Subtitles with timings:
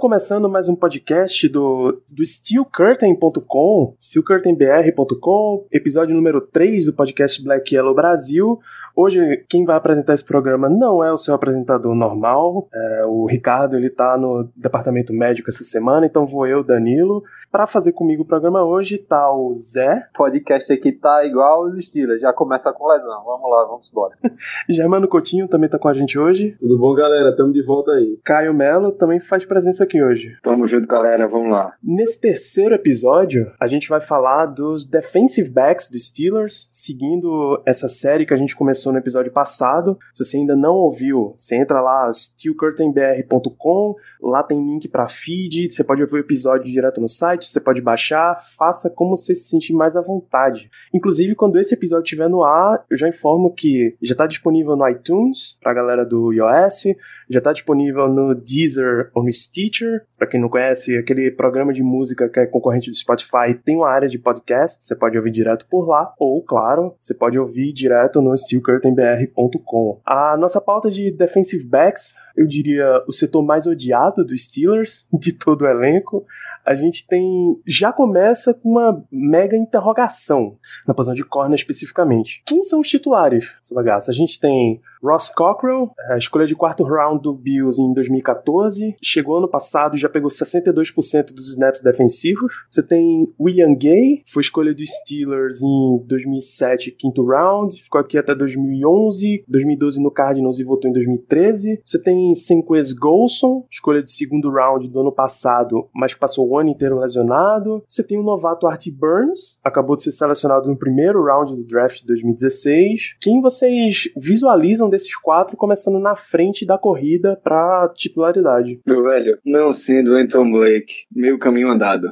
[0.00, 7.74] Estamos começando mais um podcast do, do steelcurtain.com, steelcurtainbr.com, episódio número 3 do podcast Black
[7.74, 8.58] Yellow Brasil.
[8.96, 13.76] Hoje, quem vai apresentar esse programa não é o seu apresentador normal, é, o Ricardo
[13.76, 17.22] ele tá no departamento médico essa semana, então vou eu, Danilo.
[17.52, 22.20] Para fazer comigo o programa hoje tá o Zé, podcast aqui tá igual os Steelers,
[22.20, 23.24] já começa com lesão.
[23.24, 24.16] Vamos lá, vamos embora.
[24.68, 27.34] Germano Coutinho também tá com a gente hoje, Tudo bom, galera?
[27.36, 28.18] Tamo de volta aí.
[28.24, 30.36] Caio Melo também faz presença aqui hoje.
[30.42, 31.26] Tamo junto, galera.
[31.26, 31.72] Vamos lá.
[31.82, 38.26] Nesse terceiro episódio, a gente vai falar dos defensive backs dos Steelers, seguindo essa série
[38.26, 39.98] que a gente começou no episódio passado.
[40.14, 45.82] Se você ainda não ouviu, você entra lá, steelcurtainbr.com, lá tem link para feed, você
[45.82, 49.72] pode ouvir o episódio direto no site, você pode baixar, faça como você se sentir
[49.72, 50.70] mais à vontade.
[50.92, 54.88] Inclusive, quando esse episódio estiver no ar, eu já informo que já está disponível no
[54.88, 56.84] iTunes, pra galera do iOS,
[57.28, 60.04] já está disponível no Deezer ou no Stitcher.
[60.18, 63.88] Para quem não conhece, aquele programa de música que é concorrente do Spotify tem uma
[63.88, 68.20] área de podcast, você pode ouvir direto por lá, ou, claro, você pode ouvir direto
[68.20, 70.00] no steelcurtainbr.com.
[70.04, 75.32] A nossa pauta de defensive backs, eu diria o setor mais odiado dos Steelers, de
[75.32, 76.24] todo o elenco.
[76.64, 77.60] A gente tem.
[77.66, 82.42] Já começa com uma mega interrogação na posição de corner especificamente.
[82.46, 84.10] Quem são os titulares, bagaço?
[84.10, 88.96] A gente tem Ross Cockrell, a escolha de quarto round do Bills em 2014.
[89.02, 92.66] Chegou ano passado e já pegou 62% dos snaps defensivos.
[92.68, 97.80] Você tem William Gay, foi escolha dos Steelers em 2007, quinto round.
[97.82, 101.80] Ficou aqui até 2011, 2012 no Cardinals e voltou em 2013.
[101.84, 106.58] Você tem Senquez Golson, escolha de segundo round do ano passado, mas que passou o
[106.58, 107.84] ano inteiro lesionado.
[107.88, 112.00] Você tem o novato Art Burns, acabou de ser selecionado no primeiro round do draft
[112.00, 113.16] de 2016.
[113.20, 118.80] Quem vocês visualizam desses quatro começando na frente da corrida para titularidade?
[118.86, 122.10] Meu velho, não sendo Anton Blake, meio caminho andado.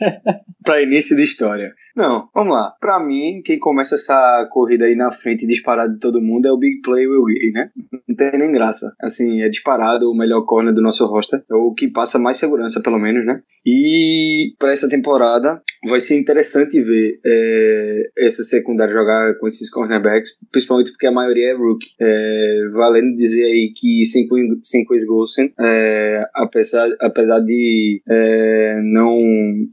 [0.64, 1.72] pra início de história.
[1.96, 2.74] Não, vamos lá.
[2.78, 6.58] Pra mim, quem começa essa corrida aí na frente disparado de todo mundo é o
[6.58, 7.70] Big Play Will Gay, né?
[8.06, 8.94] Não tem nem graça.
[9.00, 11.25] Assim, é disparado o melhor corner do nosso roster.
[11.34, 13.40] É o que passa mais segurança, pelo menos, né?
[13.64, 20.32] E pra essa temporada vai ser interessante ver é, essa secundária jogar com esses cornerbacks,
[20.50, 21.88] principalmente porque a maioria é rookie.
[22.00, 24.26] É, valendo dizer aí que sem
[24.86, 29.16] Chris Golson, é, apesar, apesar de é, não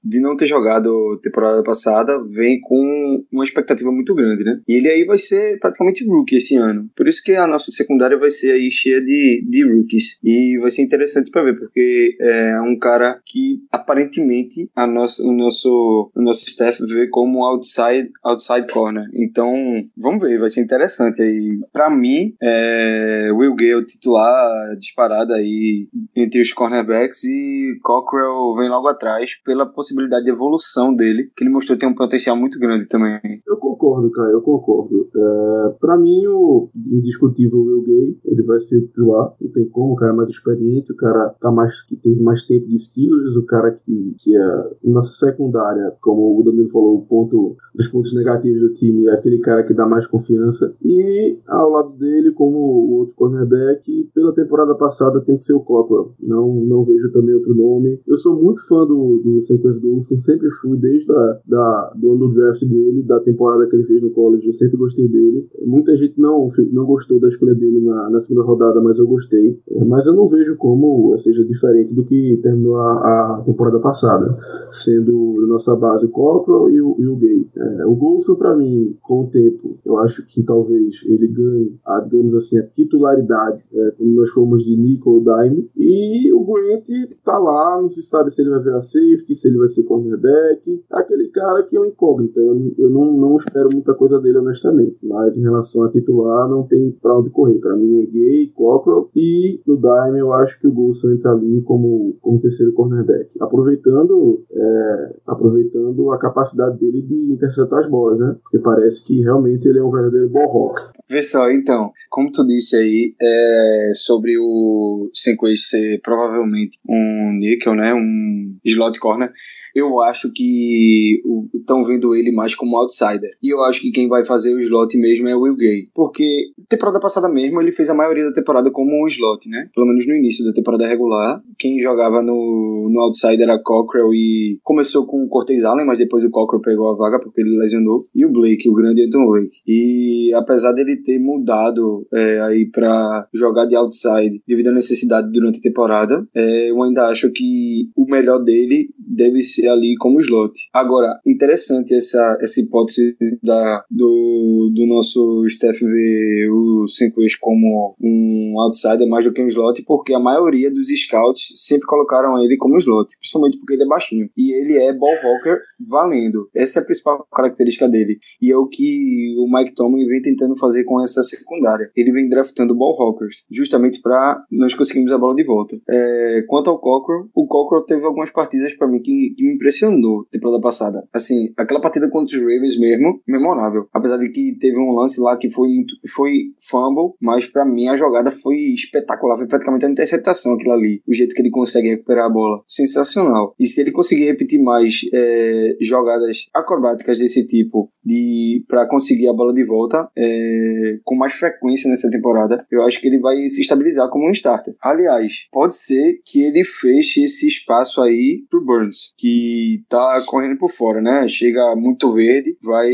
[0.04, 4.60] de não ter jogado temporada passada, vem com uma expectativa muito grande, né?
[4.68, 6.90] E ele aí vai ser praticamente rookie esse ano.
[6.96, 10.20] Por isso que a nossa secundária vai ser aí cheia de, de rookies.
[10.24, 15.32] E vai ser interessante para ver, porque é um cara que aparentemente a nossa, o
[15.32, 19.06] nosso o nosso staff vê como outside outside corner.
[19.14, 19.54] Então,
[19.98, 21.60] vamos ver, vai ser interessante aí.
[21.72, 28.88] Para mim, é, Will Gale titular disparado aí entre os cornerbacks e Cockrell vem logo
[28.88, 33.20] atrás pela possibilidade de evolução dele, que ele mostrou ter um potencial muito grande também.
[33.48, 35.10] Eu concordo, cara, eu concordo.
[35.16, 39.34] É, pra mim, o indiscutível Will Gay, ele vai ser o titular.
[39.40, 42.44] Não tem como, o cara é mais experiente, o cara tá mais, que teve mais
[42.44, 47.06] tempo de Steelers, o cara que, que é nossa secundária, como o Danilo falou, o
[47.06, 50.76] ponto dos pontos negativos do time é aquele cara que dá mais confiança.
[50.84, 55.62] E ao lado dele, como o outro cornerback, pela temporada passada tem que ser o
[55.62, 56.14] Cockrell.
[56.20, 58.00] Não, não vejo também outro nome.
[58.08, 62.28] Eu sou muito fã do, do Sequence Golson, sempre fui desde a, da, do ano
[62.28, 65.48] do draft dele, da temporada que ele fez no college, eu sempre gostei dele.
[65.66, 69.60] Muita gente não, não gostou da escolha dele na, na segunda rodada, mas eu gostei.
[69.70, 74.38] É, mas eu não vejo como seja diferente do que terminou a, a temporada passada,
[74.72, 77.50] sendo a nossa base o Cockrell e o, e o Gay.
[77.56, 82.00] É, o Golson, para mim, com o tempo, eu acho que talvez ele ganhe, a,
[82.00, 85.70] digamos assim, a titularidade, é, quando nós formos de nickel ou dime.
[85.76, 86.88] E o Grant
[87.24, 90.84] tá lá, não se sabe se ele vai virar safety, se ele vai ser cornerback.
[90.92, 92.40] Aquele cara que é um incógnito.
[92.40, 94.98] Eu, eu não, não espero muita coisa dele, honestamente.
[95.04, 97.60] Mas em relação a titular, não tem pra onde correr.
[97.60, 99.10] Pra mim é Gay, Cockrell.
[99.16, 103.30] E no Dime eu acho que o Golson entra ali como, como terceiro cornerback.
[103.40, 108.36] Aproveitando, é, aproveitando a capacidade dele de interceptar as bolas, né?
[108.42, 110.82] Porque parece que realmente ele é um verdadeiro ball rock.
[111.10, 117.76] Vê só, então, como tu disse aí, é, sobre o Senquei ser provavelmente um níquel,
[117.76, 119.32] né, um slot corner,
[119.74, 121.22] eu acho que
[121.54, 123.30] estão vendo ele mais como outsider.
[123.42, 125.84] E eu acho que quem vai fazer o slot mesmo é o Will Gay.
[125.94, 129.70] Porque temporada passada mesmo ele fez a maioria da temporada como um slot, né?
[129.74, 131.42] Pelo menos no início da temporada regular.
[131.58, 136.24] Quem jogava no, no outsider era Cockrell e começou com o Cortez Allen, mas depois
[136.24, 138.00] o Cockrell pegou a vaga porque ele lesionou.
[138.14, 139.62] E o Blake, o grande Anton Blake.
[139.68, 145.60] E apesar dele ter mudado é, aí para jogar de outside devido à necessidade durante
[145.60, 150.54] a temporada, é, eu ainda acho que o melhor dele deve ser ali como slot.
[150.74, 158.60] Agora, interessante essa, essa hipótese da, do, do nosso Steph ver o Senquist como um
[158.62, 162.78] outsider mais do que um slot, porque a maioria dos scouts sempre colocaram ele como
[162.78, 164.30] slot, principalmente porque ele é baixinho.
[164.38, 166.50] E ele é ball hawker valendo.
[166.56, 168.18] Essa é a principal característica dele.
[168.42, 171.90] E é o que o Mike Tomlin vem tentando fazer com essa secundária.
[171.96, 175.80] Ele vem draftando ball hawkers, justamente para nós conseguirmos a bola de volta.
[175.90, 180.26] É, quanto ao Cockrell, o Cockrell teve algumas partidas para mim que, que me impressionou
[180.32, 181.08] temporada passada.
[181.14, 183.88] Assim, aquela partida contra os Ravens mesmo, memorável.
[183.94, 187.88] Apesar de que teve um lance lá que foi muito, foi fumble, mas para mim
[187.88, 189.38] a jogada foi espetacular.
[189.38, 191.02] Foi praticamente a interceptação aquilo ali.
[191.08, 192.64] O jeito que ele consegue recuperar a bola.
[192.68, 193.56] Sensacional.
[193.60, 199.34] E se ele conseguir repetir mais é, jogadas acrobáticas desse tipo de para conseguir a
[199.34, 203.62] bola de volta é, com mais frequência nessa temporada, eu acho que ele vai se
[203.62, 204.76] estabilizar como um starter.
[204.82, 209.43] Aliás, pode ser que ele feche esse espaço aí pro Burns, que
[209.90, 211.28] tá correndo por fora, né?
[211.28, 212.90] Chega muito verde, vai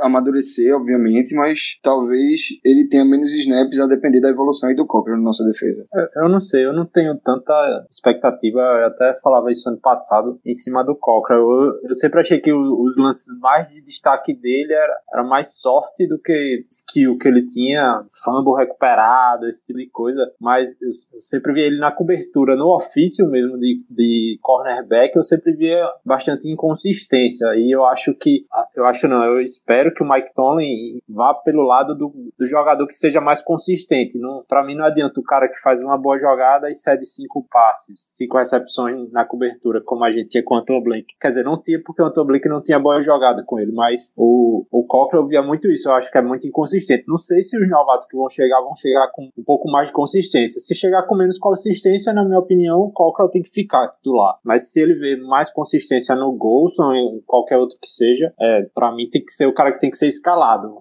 [0.00, 5.14] amadurecer, obviamente, mas talvez ele tenha menos snaps a depender da evolução aí do Cocker
[5.14, 5.86] na nossa defesa.
[5.92, 10.40] Eu, eu não sei, eu não tenho tanta expectativa, eu até falava isso ano passado,
[10.44, 11.36] em cima do Cocker.
[11.36, 16.06] Eu, eu sempre achei que os lances mais de destaque dele era, era mais sorte
[16.06, 21.20] do que skill que ele tinha, fumble recuperado, esse tipo de coisa, mas eu, eu
[21.20, 26.50] sempre vi ele na cobertura, no ofício mesmo de, de cornerback, eu sempre via bastante
[26.50, 31.34] inconsistência, e eu acho que, eu acho não, eu espero que o Mike Tomlin vá
[31.34, 34.18] pelo lado do, do jogador que seja mais consistente.
[34.18, 37.46] Não, para mim não adianta o cara que faz uma boa jogada e cede cinco
[37.50, 41.14] passes, cinco recepções na cobertura, como a gente tinha com o Anton Blake.
[41.20, 44.12] Quer dizer, não tinha porque o Anton Blake não tinha boa jogada com ele, mas
[44.16, 47.04] o, o eu via muito isso, eu acho que é muito inconsistente.
[47.06, 49.94] Não sei se os novatos que vão chegar vão chegar com um pouco mais de
[49.94, 50.60] consistência.
[50.60, 54.38] Se chegar com menos consistência, na minha opinião, o Cochran tem que ficar titular.
[54.44, 58.94] Mas se ele vê mais consistência no Golson, em qualquer outro que seja, é, para
[58.94, 60.78] mim tem que ser o cara que tem que ser escalado.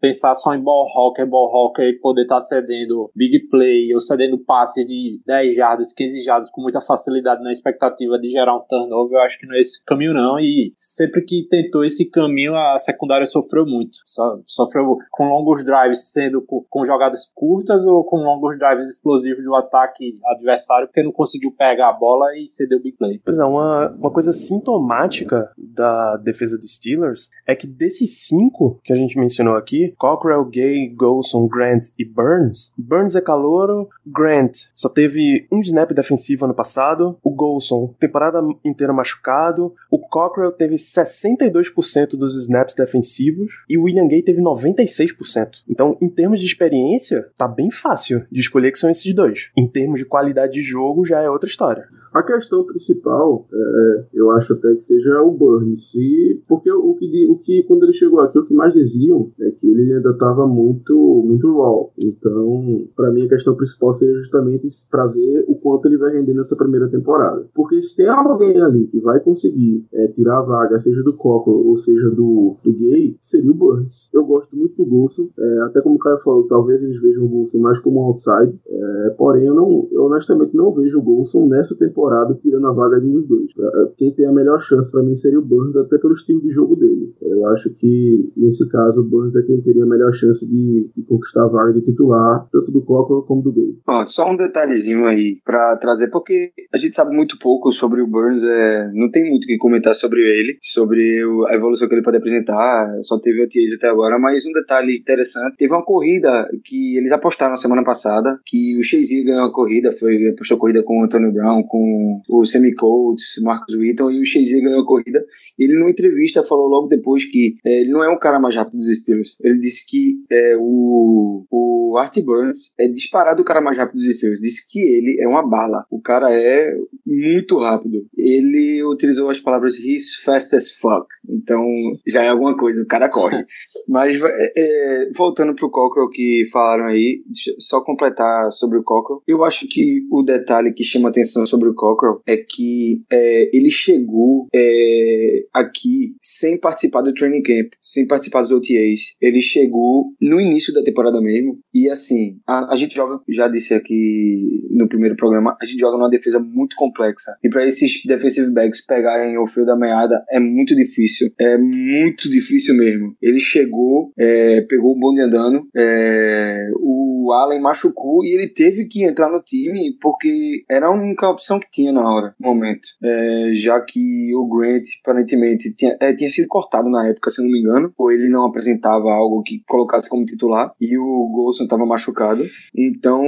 [0.00, 4.00] Pensar só em ball hawker, ball hawker e poder estar tá cedendo big play ou
[4.00, 8.60] cedendo passes de 10 jardas, 15 jardas com muita facilidade na expectativa de gerar um
[8.60, 9.18] turnover.
[9.18, 10.38] Eu acho que não é esse caminho não.
[10.38, 13.98] E sempre que tentou esse caminho, a secundária sofreu muito.
[14.06, 19.44] So, sofreu com longos drives sendo com, com, jogadas curtas ou com longos drives explosivos
[19.44, 23.20] do ataque adversário, porque não conseguiu pegar a bola e cedeu big play.
[23.24, 28.92] Pois é, uma, uma coisa sintomática da defesa dos Steelers é que desses cinco que
[28.92, 34.88] a gente mencionou aqui, Cockrell, Gay, Golson, Grant e Burns, Burns é calouro, Grant só
[34.88, 42.10] teve um snap defensivo ano passado, o Golson temporada inteira machucado, o Cockrell teve 62%
[42.10, 45.62] dos snaps defensivos e o William Gay teve 96%.
[45.68, 49.50] Então, em termos de experiência, tá bem fácil de escolher que são esses dois.
[49.56, 51.88] Em termos de qualidade de jogo, já é outra história.
[52.12, 57.26] A questão principal, é, eu acho até que seja o Burns, e porque o que,
[57.28, 60.46] o que quando ele chegou aqui, o que mais diziam é que ele ainda estava
[60.46, 60.94] muito,
[61.26, 61.92] muito raw.
[62.02, 66.32] Então, para mim, a questão principal seria justamente para ver o quanto ele vai render
[66.32, 67.44] nessa primeira temporada.
[67.52, 71.50] Porque se tem alguém ali que vai conseguir é, tirar a vaga, seja do Coco
[71.50, 74.08] ou seja do, do Gay, seria o Burns.
[74.14, 77.28] Eu gosto muito do Golson, é, até como o Caio falou, talvez eles vejam o
[77.28, 81.46] Golson mais como um outside, é, porém eu, não, eu honestamente não vejo o Golson
[81.46, 83.50] nessa temporada tirando a vaga de um dos dois.
[83.58, 86.50] É, quem tem a melhor chance para mim seria o Burns, até pelo estilo de
[86.50, 87.12] jogo dele.
[87.20, 91.02] Eu acho que, nesse caso, o Burns é quem teria a melhor chance de, de
[91.02, 93.80] conquistar a vaga de titular, tanto do Cockrell como do Gay.
[93.88, 98.06] Ó, só um detalhezinho aí para trazer, porque a gente sabe muito pouco sobre o
[98.06, 102.02] Burns, é, não tem muito o que comentar sobre ele, sobre a evolução que ele
[102.02, 106.48] pode apresentar, só teve o TAs até agora, mas um detalhe interessante, teve uma corrida
[106.64, 110.60] que eles apostaram na semana passada, que o Shazier ganhou a corrida, foi apostou a
[110.60, 114.82] corrida com o Antonio Brown, com o Semi Coates, Marcos Wheaton e o Shazier ganhou
[114.82, 115.24] a corrida.
[115.58, 118.78] Ele, numa entrevista, falou logo depois que é, ele não é o cara mais rápido
[118.78, 119.36] dos Steelers.
[119.42, 124.16] Ele disse que é, o, o Art Burns é disparado o cara mais rápido dos
[124.16, 124.40] Steelers.
[124.40, 125.84] Disse que ele é uma bala.
[125.90, 126.76] O cara é
[127.06, 128.06] muito rápido.
[128.16, 131.06] Ele utilizou as palavras he's fast as fuck.
[131.28, 131.64] Então
[132.06, 133.44] já é alguma coisa, o cara corre.
[133.88, 137.22] Mas é, é, voltando pro Cockrell que falaram aí,
[137.58, 139.22] só completar sobre o Cockrell.
[139.26, 143.70] Eu acho que o detalhe que chama atenção sobre o Cockrell é que é, ele
[143.70, 149.16] chegou é, aqui sem participar do training camp, sem participar dos OTAs.
[149.20, 151.58] Ele chegou no início da temporada mesmo.
[151.72, 155.96] E assim, a, a gente joga, já disse aqui no primeiro programa, a gente joga
[155.96, 157.36] numa defesa muito complexa.
[157.42, 161.30] E para esses defensive backs pegarem o fio da meada é muito difícil.
[161.38, 163.16] É muito difícil mesmo.
[163.20, 169.04] Ele chegou, é, pegou o bonde andando, é, o Allen machucou e ele teve que
[169.04, 172.88] entrar no time porque era a única opção que tinha na hora, no momento.
[173.02, 177.44] É, já que o Grant, aparentemente, tinha, é, tinha sido cortado na época, se eu
[177.44, 181.64] não me engano, ou ele não apresentava algo que colocasse como titular e o Golson
[181.64, 182.44] estava machucado.
[182.76, 183.22] Então,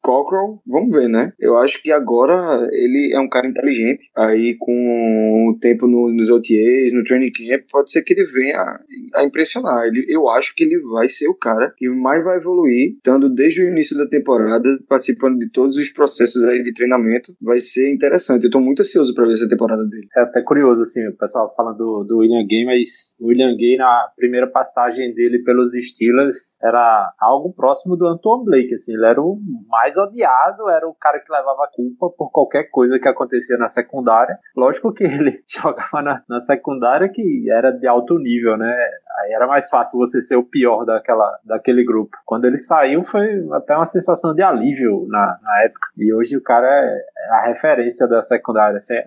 [0.00, 1.27] Cockrell, vamos ver, né?
[1.38, 4.10] Eu acho que agora ele é um cara inteligente.
[4.16, 8.58] Aí, com o tempo no, nos OTAs, no training camp, pode ser que ele venha
[8.58, 8.78] a,
[9.16, 9.86] a impressionar.
[9.86, 13.62] Ele, eu acho que ele vai ser o cara que mais vai evoluir, estando desde
[13.62, 17.34] o início da temporada, participando de todos os processos aí de treinamento.
[17.40, 18.44] Vai ser interessante.
[18.44, 20.08] Eu tô muito ansioso para ver essa temporada dele.
[20.16, 23.76] É até curioso, assim, o pessoal falando do, do William Gay, mas o William Gay,
[23.76, 29.20] na primeira passagem dele pelos Steelers, era algo próximo do Antoine Blake, assim, ele era
[29.20, 33.56] o mais odiado, era o cara que levava a culpa por qualquer coisa que acontecia
[33.56, 34.38] na secundária.
[34.56, 38.74] Lógico que ele jogava na, na secundária que era de alto nível, né?
[39.20, 42.16] Aí era mais fácil você ser o pior daquela, daquele grupo.
[42.24, 45.88] Quando ele saiu, foi até uma sensação de alívio na, na época.
[45.96, 48.78] E hoje o cara é, é a referência da secundária.
[48.78, 49.06] Assim, é,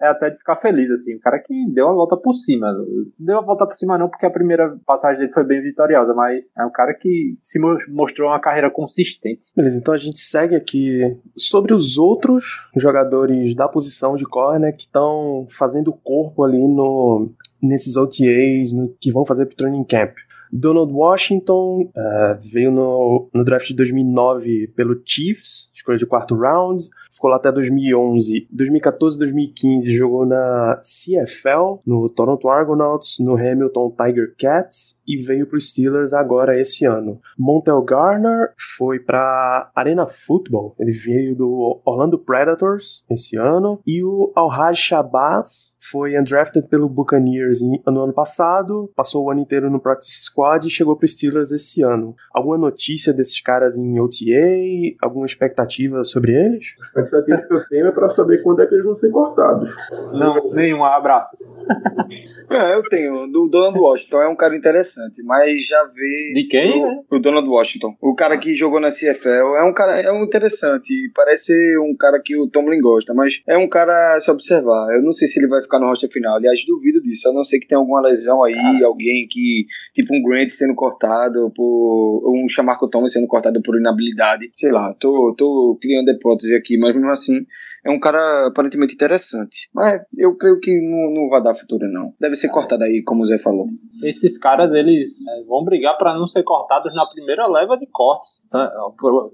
[0.00, 1.14] é até de ficar feliz, assim.
[1.14, 2.74] O cara que deu a volta por cima.
[3.18, 6.52] Deu a volta por cima não, porque a primeira passagem dele foi bem vitoriosa, mas
[6.56, 9.52] é um cara que se mostrou uma carreira consistente.
[9.54, 14.84] Beleza, então a gente segue aqui sobre os outros jogadores da posição de corner que
[14.84, 17.30] estão fazendo corpo ali no
[17.62, 20.14] nesses OTAs no, que vão fazer pro training camp.
[20.52, 26.84] Donald Washington uh, veio no, no draft de 2009 pelo Chiefs, escolha de quarto round,
[27.16, 28.46] ficou lá até 2011.
[28.50, 35.56] 2014 2015 jogou na CFL, no Toronto Argonauts, no Hamilton Tiger Cats e veio para
[35.56, 37.18] os Steelers agora esse ano.
[37.38, 44.32] Montel Garner foi para Arena Football, ele veio do Orlando Predators esse ano e o
[44.36, 50.24] Alhaj Shabazz foi undrafted pelo Buccaneers no ano passado, passou o ano inteiro no practice
[50.24, 52.14] squad e chegou para os Steelers esse ano.
[52.32, 54.96] Alguma notícia desses caras em OTA?
[55.00, 56.74] Alguma expectativa sobre eles?
[57.06, 59.70] Expectativa que eu tenho é para saber quando é que eles vão ser cortados.
[60.12, 61.36] Não, nenhum abraço.
[62.50, 63.26] É, eu tenho.
[63.26, 66.32] Do Donald Washington é um cara interessante, mas já vê.
[66.34, 66.80] De quem?
[66.80, 67.02] O, né?
[67.10, 67.96] o Donald Washington.
[68.00, 71.10] O cara que jogou na CFL é um cara é um interessante.
[71.14, 74.94] Parece um cara que o Tomlin gosta, mas é um cara a se observar.
[74.94, 76.36] Eu não sei se ele vai ficar no roster final.
[76.36, 77.28] Aliás, duvido disso.
[77.28, 79.66] A não ser que tenha alguma lesão aí, alguém que.
[79.94, 82.22] Tipo um Grant sendo cortado por.
[82.26, 84.50] um Chamarco Thomas sendo cortado por inabilidade.
[84.54, 87.46] Sei lá, tô, tô criando hipótese aqui, mas mesmo assim
[87.86, 89.68] é um cara aparentemente interessante.
[89.72, 92.12] Mas eu creio que não, não vai dar futuro, não.
[92.20, 93.66] Deve ser cortado aí, como o Zé falou.
[94.02, 98.42] Esses caras, eles é, vão brigar para não ser cortados na primeira leva de cortes.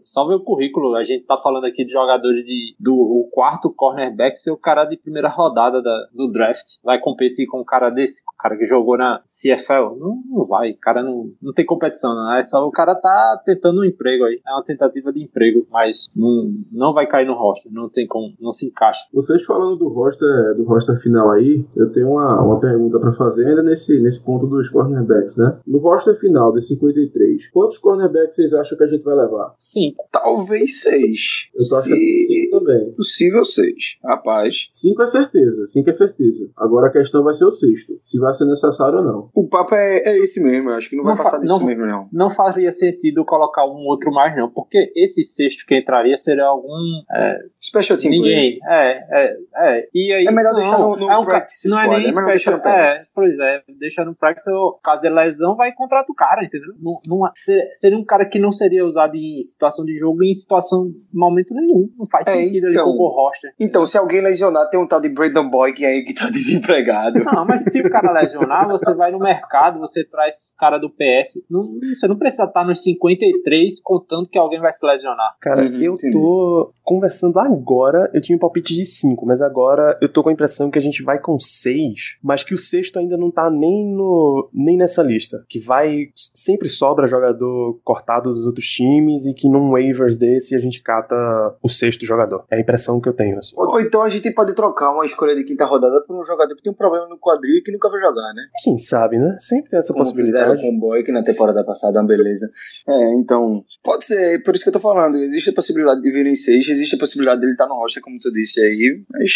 [0.05, 0.95] Só, ver o currículo.
[0.95, 4.85] A gente tá falando aqui de jogadores de, do o quarto cornerback ser o cara
[4.85, 6.77] de primeira rodada da, do draft.
[6.85, 9.97] Vai competir com um cara desse, o cara que jogou na CFL.
[9.99, 12.35] Não, não vai, cara não, não tem competição, não.
[12.35, 14.41] É só o cara tá tentando um emprego aí.
[14.47, 17.73] É uma tentativa de emprego, mas não, não vai cair no roster.
[17.73, 19.01] Não tem como não se encaixa.
[19.13, 23.47] Vocês falando do roster, do roster final aí, eu tenho uma, uma pergunta para fazer
[23.47, 25.59] ainda nesse, nesse ponto dos cornerbacks, né?
[25.67, 29.55] No roster final de 53, quantos cornerbacks vocês acham que a gente vai levar?
[29.59, 30.05] Cinco.
[30.13, 31.19] Talvez seis.
[31.55, 32.93] Eu tô achando E- que cinco também.
[32.93, 33.77] Possível seis.
[34.05, 34.55] Rapaz.
[34.71, 36.51] Cinco é certeza, cinco é certeza.
[36.57, 39.31] Agora a questão vai ser o sexto, se vai ser necessário ou não.
[39.35, 40.71] O papo é, é esse mesmo.
[40.71, 42.09] Eu acho que não vai Não passar fa- disso não- mesmo, não.
[42.13, 46.73] Não faria sentido colocar um outro mais, não, porque esse sexto que entraria seria algum.
[47.15, 48.13] é, Special team.
[48.23, 48.59] Ninguém.
[48.69, 49.89] É, é, é.
[49.95, 52.01] E aí, É melhor não, deixar no- no é um, practice Não é nem é
[52.03, 52.61] deixar special.
[52.67, 56.45] É, pois é, deixa no practice, o caso de lesão, vai e contrata o cara,
[56.45, 56.69] entendeu?
[56.81, 60.35] Não, não, ser- seria um cara que não seria usado em situação de jogo em
[60.35, 61.89] situação em momento nenhum.
[61.99, 62.85] Não faz É, sentido ele então.
[62.87, 63.53] compor roster.
[63.59, 67.21] Então, se alguém lesionar, tem um tal de Brandon Boykin aí que tá desempregado.
[67.25, 71.47] Não, mas se o cara lesionar, você vai no mercado, você traz cara do PS.
[71.51, 75.37] Não, você não precisa estar nos 53 contando que alguém vai se lesionar.
[75.41, 76.13] Cara, Uhum, eu entendi.
[76.13, 80.33] tô conversando agora eu tinha um palpite de 5, mas agora eu tô com a
[80.33, 83.87] impressão que a gente vai com 6, mas que o sexto ainda não tá nem,
[83.87, 85.45] no, nem nessa lista.
[85.49, 86.09] Que vai.
[86.15, 91.15] Sempre sobra jogador cortado dos outros times e que num waivers desse a gente cata
[91.63, 92.45] o sexto jogador.
[92.51, 93.39] É a impressão que eu tenho.
[93.39, 93.55] Assim.
[93.57, 96.63] Ou então a gente pode trocar uma escolha de quinta rodada por um jogador que
[96.63, 98.43] tem um problema no quadril e que nunca vai jogar, né?
[98.63, 99.37] Quem sabe, né?
[99.39, 100.63] Sempre tem essa Como fizeram possibilidade.
[100.63, 102.51] com o Boy, que na temporada passada é uma beleza.
[102.89, 105.17] É, então, pode ser, por isso que eu tô falando.
[105.17, 108.17] Existe a possibilidade de vir em seis, existe a possibilidade dele estar no roster, como
[108.17, 109.31] tu disse aí, mas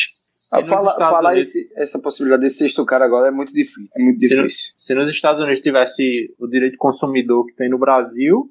[0.69, 3.85] fala, falar Unidos- esse- essa possibilidade desse sexto cara agora é muito difícil.
[3.97, 4.73] É muito Se, no- difícil.
[4.77, 8.51] se nos Estados Unidos tivesse o direito consumidor que tem no Brasil,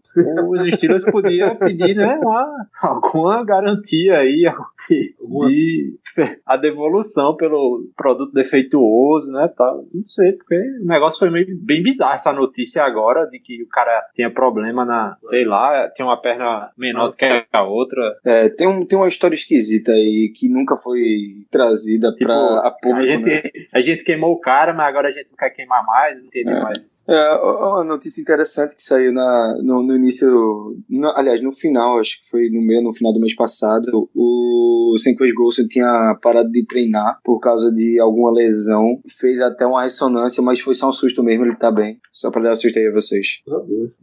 [0.49, 4.43] os Steelers podiam pedir né, uma, alguma garantia aí
[4.89, 5.95] de, de
[6.45, 9.47] a devolução pelo produto defeituoso, né?
[9.55, 9.85] Tal.
[9.93, 13.67] Não sei, porque o negócio foi meio bem bizarro essa notícia agora de que o
[13.67, 18.01] cara tinha problema na, sei lá, tinha uma perna menor do que a outra.
[18.25, 20.04] É, tem, um, tem uma história esquisita aí
[20.35, 23.03] que nunca foi trazida Tipo, pra a público.
[23.03, 23.41] a, gente, né?
[23.73, 26.51] a gente queimou o cara, mas agora a gente não quer queimar mais, não entendi
[26.51, 26.61] É.
[26.61, 27.03] mais.
[27.09, 32.21] É, uma notícia interessante que saiu na, no, no início, no- aliás, no final, acho
[32.21, 36.65] que foi no meio, no final do mês passado, o Senquez Golson tinha parado de
[36.65, 41.23] treinar por causa de alguma lesão, fez até uma ressonância, mas foi só um susto
[41.23, 41.99] mesmo, ele tá bem.
[42.11, 43.41] Só pra dar um susto aí a vocês.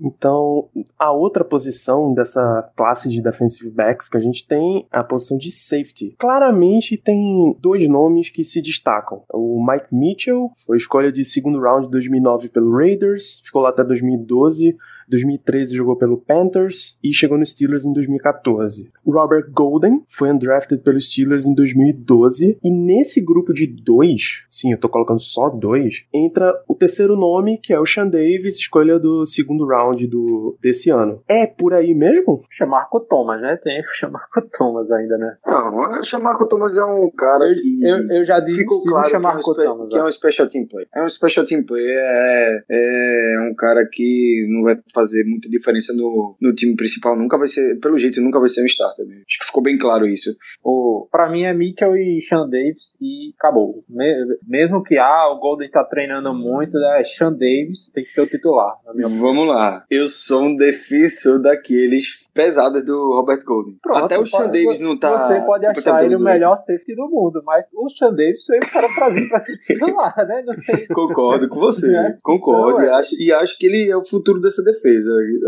[0.01, 0.69] Então,
[0.99, 5.37] a outra posição dessa classe de defensive backs que a gente tem é a posição
[5.39, 5.92] de safety.
[6.19, 9.23] Claramente tem dois nomes que se destacam.
[9.33, 13.85] O Mike Mitchell foi escolha de segundo round de 2009 pelo Raiders, ficou lá até
[13.85, 14.77] 2012.
[15.09, 18.91] 2013 jogou pelo Panthers e chegou no Steelers em 2014.
[19.05, 24.73] O Robert Golden foi undrafted pelos Steelers em 2012 e nesse grupo de dois, sim,
[24.73, 28.99] eu tô colocando só dois, entra o terceiro nome que é o Sean Davis, escolha
[28.99, 31.23] do segundo round do desse ano.
[31.29, 32.41] É por aí mesmo?
[32.51, 33.59] Chamarco Thomas, né?
[33.63, 35.37] Tem o Chamarco Thomas ainda, né?
[35.47, 37.85] Não, o Chamarco Thomas é um cara que...
[37.85, 39.91] Eu, eu já disse claro que é, um Thomas.
[39.91, 40.07] que é ó.
[40.07, 40.87] um special team play.
[40.95, 45.93] É um special team play, é, é um cara que não vai fazer muita diferença
[45.95, 49.07] no, no time principal, nunca vai ser, pelo jeito, nunca vai ser um starter.
[49.07, 49.23] mesmo.
[49.29, 50.31] Acho que ficou bem claro isso.
[50.63, 53.85] O, pra mim é Mitchell e Sean Davis e acabou.
[53.89, 58.21] Me- mesmo que ah, o Golden tá treinando muito, é Sean Davis tem que ser
[58.23, 58.75] o titular.
[59.21, 59.85] Vamos lá.
[59.91, 63.79] Eu sou um defensor daqueles pesados do Robert Golden.
[63.83, 65.17] Pronto, Até o Sean pode- Davis não tá.
[65.17, 68.61] Você pode achar ele o melhor safety do mundo, mas o Sean Davis foi o
[68.61, 68.87] cara
[69.29, 70.43] pra ser titular, né?
[70.95, 71.95] Concordo com você.
[71.97, 72.17] É.
[72.23, 72.79] Concordo.
[72.79, 74.82] Não, e, acho, e acho que ele é o futuro dessa defesa.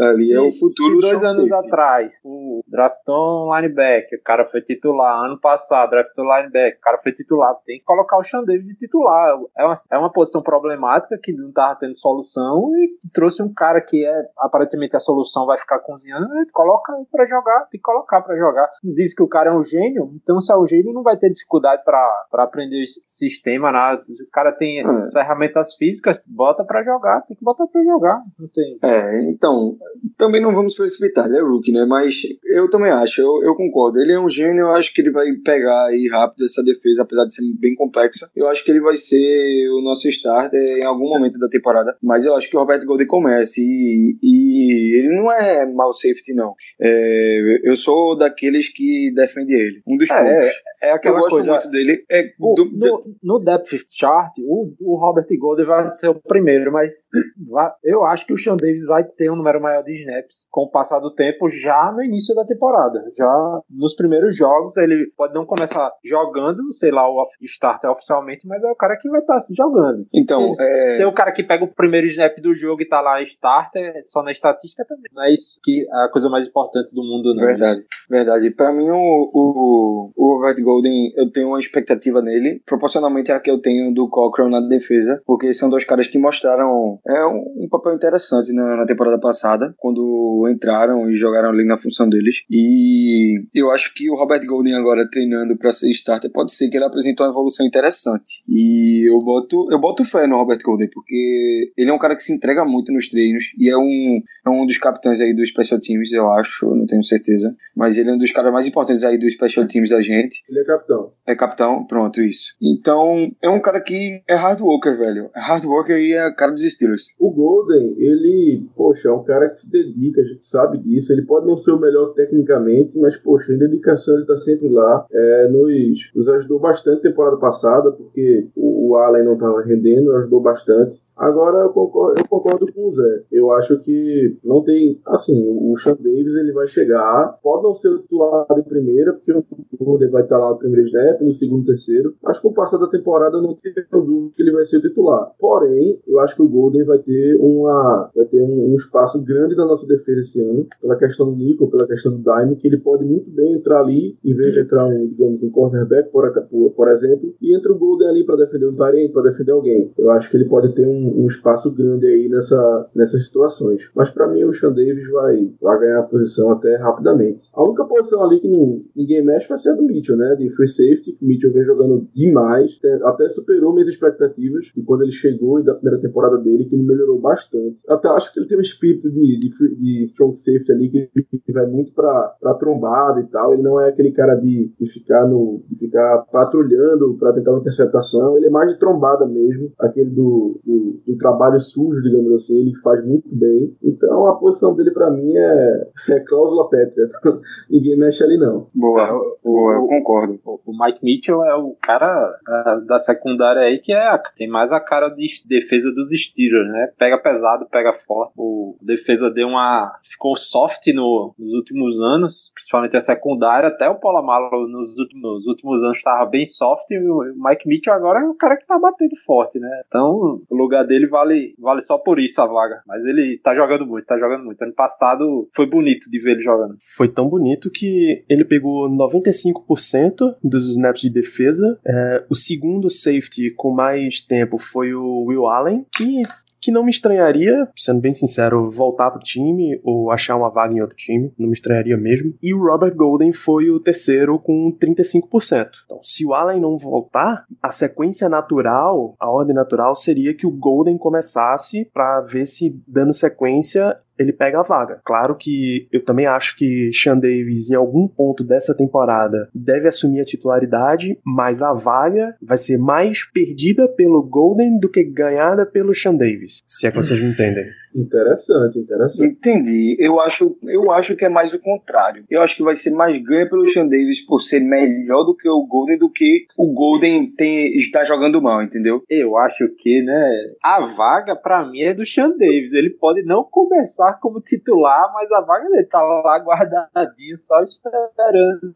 [0.03, 1.69] Ali é o futuro se do dois anos Safety.
[1.69, 5.25] atrás, o draftou um linebacker, o cara foi titular.
[5.25, 7.55] Ano passado, draftou linebacker, o cara foi titular.
[7.65, 9.37] Tem que colocar o Sean Davis de titular.
[9.57, 13.81] É uma, é uma posição problemática que não tava tendo solução e trouxe um cara
[13.81, 16.27] que é aparentemente a solução vai ficar cozinhando.
[16.37, 18.69] Ele coloca pra jogar, tem que colocar pra jogar.
[18.83, 21.31] Diz que o cara é um gênio, então se é um gênio, não vai ter
[21.31, 23.71] dificuldade pra pra aprender o sistema.
[23.73, 23.79] Né?
[24.27, 24.83] O cara tem É.
[24.83, 28.23] as ferramentas físicas, bota pra jogar, tem que botar pra jogar.
[28.39, 28.79] Não tem.
[28.83, 29.77] É, então,
[30.17, 31.85] também não vamos precipitar, ele é rookie, né?
[31.89, 34.01] Mas eu também acho, eu, eu concordo.
[34.01, 37.25] Ele é um gênio, eu acho que ele vai pegar aí rápido essa defesa, apesar
[37.25, 38.31] de ser bem complexa.
[38.37, 41.97] Eu acho que ele vai ser o nosso starter em algum momento da temporada.
[42.03, 46.35] Mas eu acho que o Roberto Golden comece e, e ele não é mau safety,
[46.35, 46.55] não.
[46.81, 49.83] É, eu sou daqueles que defende ele.
[49.87, 50.47] Um dos É, poucos.
[50.83, 51.51] É Eu aquela gosto coisa.
[51.53, 52.05] muito dele.
[52.11, 56.71] É O- do- no, no depth chart, o, o Robert Golden vai ser o primeiro,
[56.73, 57.09] mas
[57.49, 60.63] vai- eu acho que o Sean Davis vai ter um número maior de snaps com
[60.63, 63.01] o passar do tempo já no início da temporada.
[63.17, 68.63] Já nos primeiros jogos, ele pode não começar jogando, sei lá, o starter oficialmente, mas
[68.63, 70.07] é o cara que vai estar jogando.
[70.15, 73.23] Então, é, Ser o cara que pega o primeiro snap do jogo e tá lá
[73.23, 75.11] starter, só na estatística também.
[75.13, 77.47] Não é isso que é a coisa mais importante do mundo, não.
[77.47, 78.51] Verdade, verdade.
[78.51, 83.51] Pra mim, o, o, o Robert Golden, eu tenho uma expectativa nele, proporcionalmente à que
[83.51, 87.69] eu tenho do Cochrane na defesa, porque são dois caras que mostraram é, um, um
[87.71, 92.45] papel interessante na, na temporada passada, quando entraram e jogaram ali na função deles.
[92.51, 96.77] E eu acho que o Robert Golden agora treinando pra ser starter, pode ser que
[96.77, 98.43] ele apresente uma evolução interessante.
[98.49, 102.23] E eu boto, eu boto fé no Robert Golden, porque ele é um cara que
[102.23, 105.81] se entrega muito nos treinos e é um, é um dos capitães aí dos special
[105.81, 107.55] teams, eu acho, não tenho certeza.
[107.77, 110.43] Mas ele é um dos caras mais importantes aí dos special teams da gente.
[110.49, 111.13] Ele é capitão.
[111.27, 112.55] É capitão, pronto, isso.
[112.63, 115.31] Então, é um cara que é hard worker, velho.
[115.35, 117.15] É hard worker e é cara dos Steelers.
[117.19, 121.13] O Golden, ele, poxa, é um cara que se dedica, a gente sabe disso.
[121.13, 125.07] Ele pode não ser o melhor tecnicamente, mas, poxa, em dedicação ele tá sempre lá.
[125.11, 130.41] É, nos, nos ajudou bastante temporada passada, porque o, o Allen não estava rendendo, ajudou
[130.41, 131.01] bastante.
[131.17, 133.25] Agora eu concordo, eu concordo com o Zé.
[133.33, 135.01] Eu acho que não tem.
[135.07, 139.33] Assim, o Sean Davis ele vai chegar, pode não ser o titular de primeira, porque
[139.33, 139.45] o
[139.85, 142.15] Golden vai estar lá no primeiro snap, no segundo, terceiro.
[142.23, 144.83] Mas com o passar da temporada, eu não tenho dúvida que ele vai ser o
[144.83, 145.33] titular.
[145.39, 149.57] Porém, eu acho que o Golden vai ter uma vai ter um, um espaço grande
[149.57, 152.79] na nossa defesa esse ano, pela questão do Nico, pela questão do Dime, que ele
[152.79, 156.31] pode muito bem entrar ali, em vez de entrar um, digamos, um cornerback, por,
[156.77, 159.93] por, exemplo, e entra o Golden ali para defender um Tyrant, para defender alguém.
[159.99, 163.91] Eu acho que ele pode ter um, um espaço grande aí nessa, nessas situações.
[163.95, 167.45] Mas para mim, o Sean Davis vai, vai ganhar a posição até rapidamente.
[167.55, 170.37] A única posição ali que não, ninguém mexe vai ser a do Mitchell, né?
[170.37, 174.67] De free safety, que o Mitchell vem jogando demais, até superou minhas expectativas.
[174.77, 177.83] E quando ele chegou e da primeira temporada dele, que ele melhorou bastante.
[177.89, 181.67] Até acho que ele tem um espírito de, de, de strong safety ali que vai
[181.67, 183.53] muito pra, pra trombada e tal.
[183.53, 185.63] Ele não é aquele cara de, de ficar no.
[185.71, 188.37] de ficar patrulhando para tentar uma interceptação.
[188.37, 192.61] Ele é mais de trombada mesmo, aquele do, do, do, trabalho sujo, digamos assim.
[192.61, 193.77] Ele faz muito bem.
[193.83, 197.09] Então a posição dele para mim é, é cláusula pétrea.
[197.71, 198.69] Ninguém mexe ali não.
[198.75, 200.39] Boa, boa, eu concordo.
[200.45, 204.81] O Mike Mitchell é o cara da, da secundária aí que é, tem mais a
[204.81, 206.93] cara de defesa dos Steelers, né?
[206.99, 208.33] Pega pesado, pega forte.
[208.37, 209.93] O defesa deu uma.
[210.05, 213.69] ficou soft no, nos últimos anos, principalmente a secundária.
[213.69, 216.91] Até o Polamalo nos últimos, nos últimos anos estava bem soft.
[216.91, 219.83] E o Mike Mitchell agora é o cara que tá batendo forte, né?
[219.87, 222.83] Então o lugar dele vale, vale só por isso a vaga.
[222.87, 224.63] Mas ele tá jogando muito, tá jogando muito.
[224.63, 226.77] Ano passado foi bonito de ver ele jogando.
[226.97, 231.79] Foi tão bonito que ele pegou 95% dos snaps de defesa.
[231.87, 236.23] É, o segundo safety com mais tempo foi o Will Allen, que
[236.65, 240.81] que não me estranharia, sendo bem sincero, voltar pro time ou achar uma vaga em
[240.81, 242.35] outro time, não me estranharia mesmo.
[242.43, 245.69] E o Robert Golden foi o terceiro com 35%.
[245.85, 250.51] Então, se o Allen não voltar, a sequência natural, a ordem natural seria que o
[250.51, 255.01] Golden começasse para ver se dando sequência ele pega a vaga.
[255.05, 260.21] Claro que eu também acho que Sean Davis, em algum ponto dessa temporada, deve assumir
[260.21, 265.95] a titularidade, mas a vaga vai ser mais perdida pelo Golden do que ganhada pelo
[265.95, 266.54] Sean Davis.
[266.67, 267.67] Se é que vocês me entendem.
[267.95, 269.33] Interessante, interessante.
[269.33, 269.97] Entendi.
[270.01, 272.25] Eu acho, eu acho que é mais o contrário.
[272.29, 275.49] Eu acho que vai ser mais ganho pelo Sean Davis por ser melhor do que
[275.49, 279.03] o Golden do que o Golden tem, está jogando mal, entendeu?
[279.09, 282.73] Eu acho que, né, a vaga para mim é do Sean Davis.
[282.73, 288.75] Ele pode não começar como titular, mas a vaga dele tá lá guardadinha, só esperando,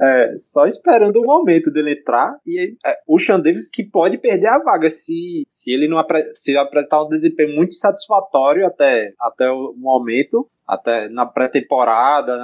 [0.00, 2.38] é, só esperando o momento dele entrar.
[2.46, 6.22] E é, o Sean Davis que pode perder a vaga se, se ele não apre,
[6.34, 12.36] se apresentar um desempenho muito satisfatório até, até o momento, até na pré-temporada,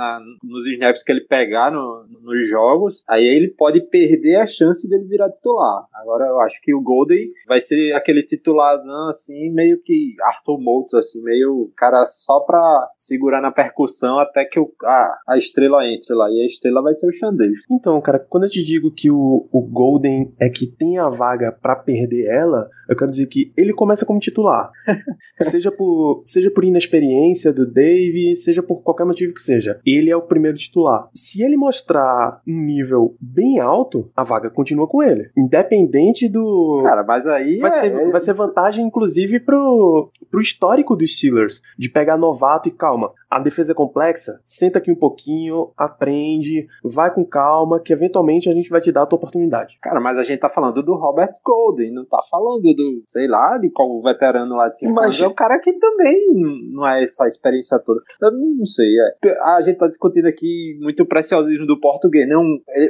[0.42, 5.04] nos snaps que ele pegar no, nos jogos, aí ele pode perder a chance dele
[5.04, 5.86] virar titular.
[5.94, 10.94] Agora eu acho que o Golden vai ser aquele titularzão assim, meio que Arthur Moultz,
[10.94, 16.14] assim, meio cara só pra segurar na percussão até que o, a, a estrela entre
[16.14, 16.30] lá.
[16.30, 17.58] E a estrela vai ser o Xandez.
[17.70, 21.52] Então, cara, quando eu te digo que o, o Golden é que tem a vaga
[21.52, 24.70] para perder ela, eu quero dizer que ele começa como titular.
[25.40, 25.89] seja por
[26.24, 29.80] seja por inexperiência do Dave, seja por qualquer motivo que seja.
[29.84, 31.08] Ele é o primeiro titular.
[31.14, 35.30] Se ele mostrar um nível bem alto, a vaga continua com ele.
[35.36, 36.80] Independente do.
[36.82, 37.56] Cara, mas aí.
[37.58, 38.10] Vai, é, ser, é...
[38.10, 41.62] vai ser vantagem, inclusive, pro, pro histórico dos Steelers.
[41.78, 43.12] De pegar novato e calma.
[43.30, 48.52] A defesa é complexa, senta aqui um pouquinho, aprende, vai com calma, que eventualmente a
[48.52, 49.78] gente vai te dar a tua oportunidade.
[49.80, 53.56] Cara, mas a gente tá falando do Robert Golden, não tá falando do, sei lá,
[53.58, 54.92] de qual veterano lá de cima.
[54.92, 56.34] Mas é o cara que também
[56.72, 58.00] não é essa experiência toda.
[58.20, 59.38] Eu não sei, é.
[59.42, 62.42] A gente tá discutindo aqui muito preciosismo do português, não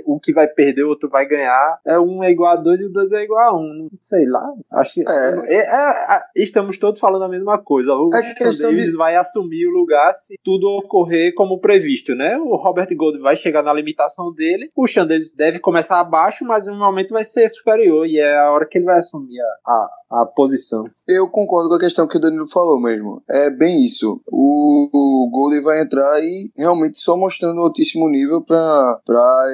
[0.06, 1.80] o que vai perder, o outro vai ganhar.
[1.86, 3.88] É um é igual a dois e o dois é igual a um.
[3.90, 4.46] Não sei lá.
[4.72, 5.04] Acho que.
[5.06, 5.30] É.
[5.50, 7.92] É, é, estamos todos falando a mesma coisa.
[7.94, 8.96] O é Davis de...
[8.96, 12.36] vai assumir o lugar se tudo ocorrer como previsto, né?
[12.38, 16.78] O Robert Gold vai chegar na limitação dele, o Chandler deve começar abaixo, mas no
[16.78, 20.26] momento vai ser superior e é a hora que ele vai assumir a, a, a
[20.26, 20.84] posição.
[21.08, 23.22] Eu concordo com a questão que o Danilo falou mesmo.
[23.28, 24.20] É bem isso.
[24.30, 29.00] O, o Gold vai entrar e realmente só mostrando altíssimo nível para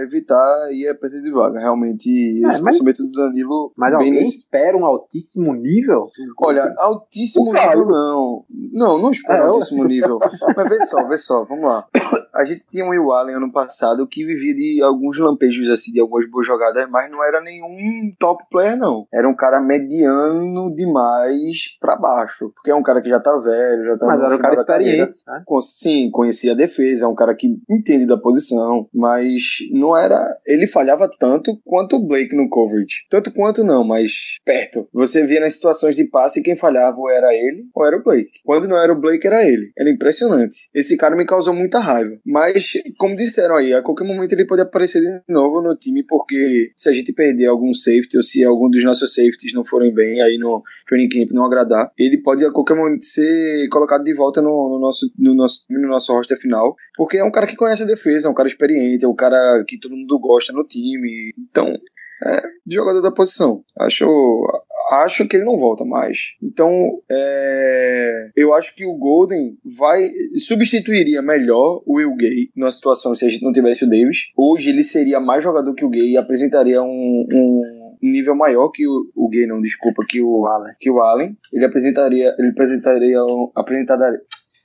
[0.06, 1.58] evitar ir a perda de vaga.
[1.58, 2.08] Realmente,
[2.44, 3.72] é, esse mas, pensamento do Danilo.
[3.76, 4.36] Mas alguém nesse...
[4.36, 6.10] espera um altíssimo nível?
[6.40, 8.44] Olha, altíssimo nível não.
[8.72, 9.88] Não, não espero é, altíssimo eu...
[9.88, 10.18] nível.
[10.56, 11.86] Mas vê só, vê só, vamos lá.
[12.34, 16.00] A gente tinha um Will Allen ano passado que vivia de alguns lampejos, assim, de
[16.00, 19.06] algumas boas jogadas, mas não era nenhum top player, não.
[19.12, 22.50] Era um cara mediano demais pra baixo.
[22.54, 25.18] Porque é um cara que já tá velho, já tá Mas era um cara experiente,
[25.26, 25.44] né?
[25.60, 30.18] Sim, conhecia a defesa, é um cara que entende da posição, mas não era.
[30.46, 33.06] Ele falhava tanto quanto o Blake no coverage.
[33.08, 34.88] Tanto quanto não, mas perto.
[34.92, 38.40] Você via nas situações de passe quem falhava ou era ele ou era o Blake.
[38.44, 39.72] Quando não era o Blake, era ele.
[39.78, 40.55] Era impressionante.
[40.74, 42.18] Esse cara me causou muita raiva.
[42.24, 46.68] Mas, como disseram aí, a qualquer momento ele pode aparecer de novo no time, porque
[46.76, 50.22] se a gente perder algum safety ou se algum dos nossos safeties não forem bem
[50.22, 54.40] aí no training camp não agradar, ele pode a qualquer momento ser colocado de volta
[54.42, 57.82] no, no nosso, no, nosso, no nosso roster final, porque é um cara que conhece
[57.82, 61.32] a defesa, é um cara experiente, é um cara que todo mundo gosta no time.
[61.38, 61.74] Então,
[62.24, 63.62] é jogador da posição.
[63.78, 64.06] Acho,
[64.90, 66.34] acho que ele não volta mais.
[66.42, 66.70] Então,
[67.10, 70.06] é, eu acho que o Golden vai
[70.38, 74.28] substituiria melhor o Will Gay na situação se a gente não tivesse o Davis.
[74.36, 77.62] Hoje ele seria mais jogador que o Gay e apresentaria um, um
[78.02, 80.74] nível maior que o, o Gay, não, desculpa, que o Allen.
[80.78, 81.36] Que o Allen.
[81.52, 83.18] Ele apresentaria, ele apresentaria,
[83.54, 84.20] apresentaria,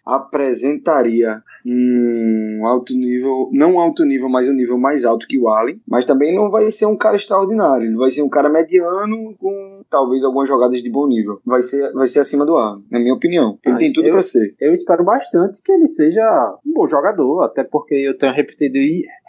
[0.06, 5.82] apresentaria um alto nível, não alto nível, mas um nível mais alto que o Allen,
[5.88, 9.82] mas também não vai ser um cara extraordinário, ele vai ser um cara mediano com
[9.90, 11.42] talvez algumas jogadas de bom nível.
[11.46, 13.58] Vai ser, vai ser acima do Allen, na minha opinião.
[13.66, 14.56] Ele Ah, tem tudo eu- pra ser.
[14.60, 16.22] Eu espero bastante que ele seja
[16.66, 18.78] um bom jogador, até porque eu tenho repetido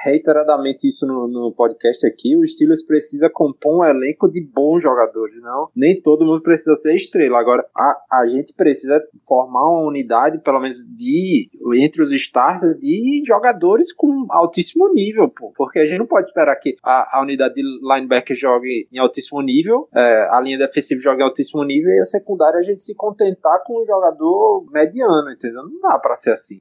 [0.05, 2.37] reiteradamente isso no, no podcast aqui.
[2.37, 5.69] O Steelers precisa compor um elenco de bons jogadores, não?
[5.75, 7.39] Nem todo mundo precisa ser estrela.
[7.39, 13.23] Agora, a, a gente precisa formar uma unidade, pelo menos de entre os starters, de
[13.27, 15.53] jogadores com altíssimo nível, pô.
[15.57, 19.41] Porque a gente não pode esperar que a, a unidade de linebacker jogue em altíssimo
[19.43, 22.95] nível, é, a linha defensiva jogue em altíssimo nível e a secundária a gente se
[22.95, 25.63] contentar com um jogador mediano, entendeu?
[25.63, 26.61] Não dá pra ser assim.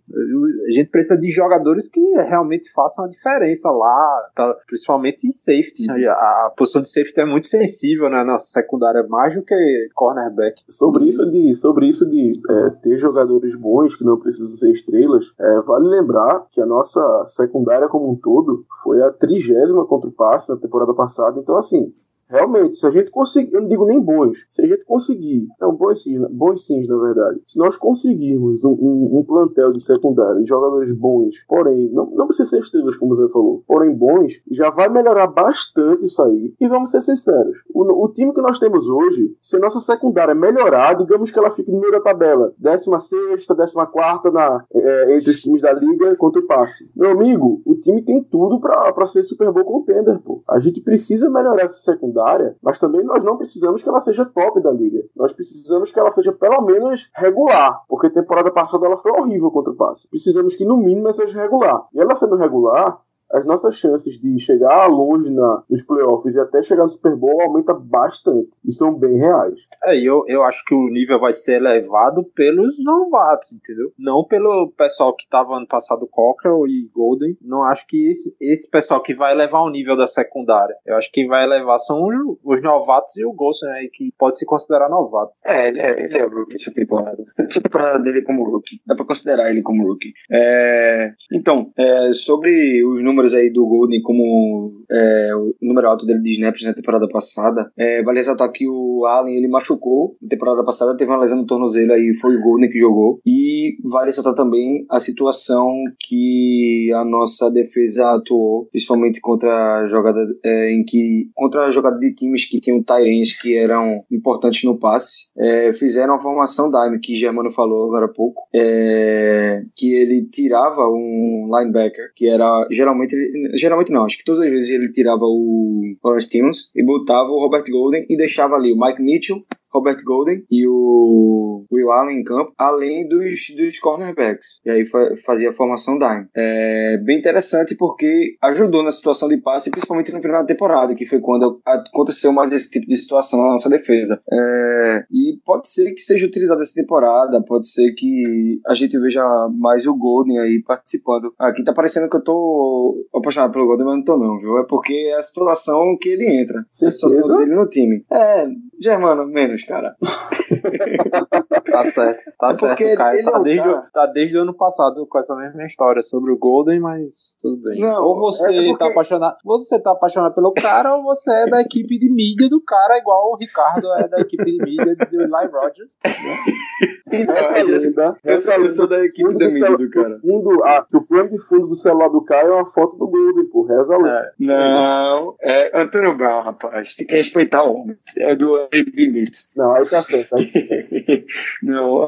[0.68, 4.22] A gente precisa de jogadores que realmente façam a diferença lá,
[4.68, 5.88] principalmente em safety.
[6.08, 6.12] A,
[6.48, 10.62] a posição de safety é muito sensível né, na secundária, mais do que cornerback.
[10.70, 15.34] Sobre isso de, sobre isso de é, ter jogadores bons que não precisam ser estrelas,
[15.40, 20.14] é, vale lembrar que a nossa secundária como um todo foi a trigésima contra o
[20.14, 21.40] passe na temporada passada.
[21.40, 21.84] Então, assim,
[22.32, 25.76] realmente, se a gente conseguir, eu não digo nem bons, se a gente conseguir, não,
[25.76, 30.42] bons sim, bons sim, na verdade, se nós conseguirmos um, um- um plantel de secundária
[30.42, 34.70] de jogadores bons, porém, não, não precisa ser estrelas, como você falou, porém bons, já
[34.70, 36.54] vai melhorar bastante isso aí.
[36.60, 40.34] E vamos ser sinceros, o, o time que nós temos hoje, se a nossa secundária
[40.34, 45.32] melhorar, digamos que ela fique no meio da tabela, 16 décima quarta na, é, entre
[45.32, 46.90] os times da liga contra o passe.
[46.96, 50.42] Meu amigo, o time tem tudo pra ser Super Bowl contender, pô.
[50.50, 52.21] A gente precisa melhorar essa secundária,
[52.62, 55.04] mas também nós não precisamos que ela seja top da liga.
[55.16, 59.52] Nós precisamos que ela seja pelo menos regular, porque a temporada passada ela foi horrível
[59.52, 60.08] contra o passe.
[60.10, 61.88] Precisamos que no mínimo ela seja regular.
[61.94, 62.96] E ela sendo regular,
[63.34, 67.42] as nossas chances de chegar longe na, nos playoffs e até chegar no Super Bowl
[67.42, 68.58] aumenta bastante.
[68.66, 69.68] E são bem reais.
[69.86, 73.92] É, e eu, eu acho que o nível vai ser elevado pelos novatos, entendeu?
[73.98, 77.38] Não pelo pessoal que tava ano passado, Cockrell e Golden.
[77.42, 80.76] Não acho que esse, esse pessoal que vai elevar o nível da secundária.
[80.86, 84.12] Eu acho que quem vai elevar são os, os novatos e o Golson aí, que
[84.18, 85.32] pode se considerar novato.
[85.46, 87.24] É, ele é, ele é o rookie essa temporada.
[87.38, 88.82] Essa temporada dele como rookie.
[88.88, 90.14] Dá pra considerar ele como rookie.
[90.32, 96.22] É, então, é, sobre os números aí do Golden como é, o número alto dele
[96.22, 100.66] de snaps na temporada passada, é, vale ressaltar que o Allen ele machucou na temporada
[100.66, 103.20] passada, teve uma lesão no tornozelo aí, foi o Golden que jogou.
[103.26, 110.20] E vale ressaltar também a situação que a nossa defesa atuou, principalmente contra a jogada
[110.44, 114.78] é, em que contra a jogada de times que tinham Tyrants que eram importantes no
[114.78, 120.28] passe, é, fizeram a formação dime que Germano falou agora há pouco, é, que ele
[120.30, 124.92] tirava um linebacker que era geralmente ele- geralmente não, acho que todas as vezes ele
[124.92, 129.40] tirava o Lawrence Timmons e botava o Robert Golden e deixava ali o Mike Mitchell
[129.74, 134.60] Robert Golden e o Will Allen em campo, além dos, dos cornerbacks.
[134.66, 136.28] E aí fa- fazia a formação dime.
[136.36, 141.06] É bem interessante porque ajudou na situação de passe, principalmente no final da temporada, que
[141.06, 144.20] foi quando aconteceu mais esse tipo de situação na nossa defesa.
[144.30, 149.24] É, e pode ser que seja utilizado essa temporada, pode ser que a gente veja
[149.58, 151.34] mais o Golden aí participando.
[151.40, 154.58] Aqui tá parecendo que eu tô apaixonado pelo Golden, mas não tô não, viu?
[154.60, 156.60] É porque é a situação que ele entra.
[156.60, 157.38] A situação Certeza?
[157.38, 158.06] dele no time.
[158.12, 158.46] É,
[158.80, 159.96] Germano, menos, cara.
[161.72, 162.98] Tá certo, tá É certo.
[162.98, 165.36] Caio ele é tá, o desde, cara- o- tá desde o ano passado com essa
[165.36, 167.80] mesma história sobre o Golden, mas tudo bem.
[167.80, 169.36] Não, ou você é porque- tá apaixonado.
[169.46, 173.32] Você tá apaixonado pelo cara, ou você é da equipe de mídia do cara, igual
[173.32, 175.98] o Ricardo é da equipe de mídia do Eli Rogers.
[177.14, 180.08] Então, Essa lenda, essa da equipe da do mídia do cara.
[180.08, 183.06] o Fundo, que o plano de fundo do celular do Caio é uma foto do
[183.08, 183.64] Golden, pô.
[183.64, 184.34] Reza a lenda.
[184.40, 186.96] Não, é Antônio Brown, rapaz.
[186.96, 187.98] Tem que respeitar o homem.
[188.18, 188.58] É do
[188.96, 189.40] limite.
[189.58, 190.36] Não, aí tá certo.
[190.38, 190.51] Aí,
[191.64, 192.06] Não,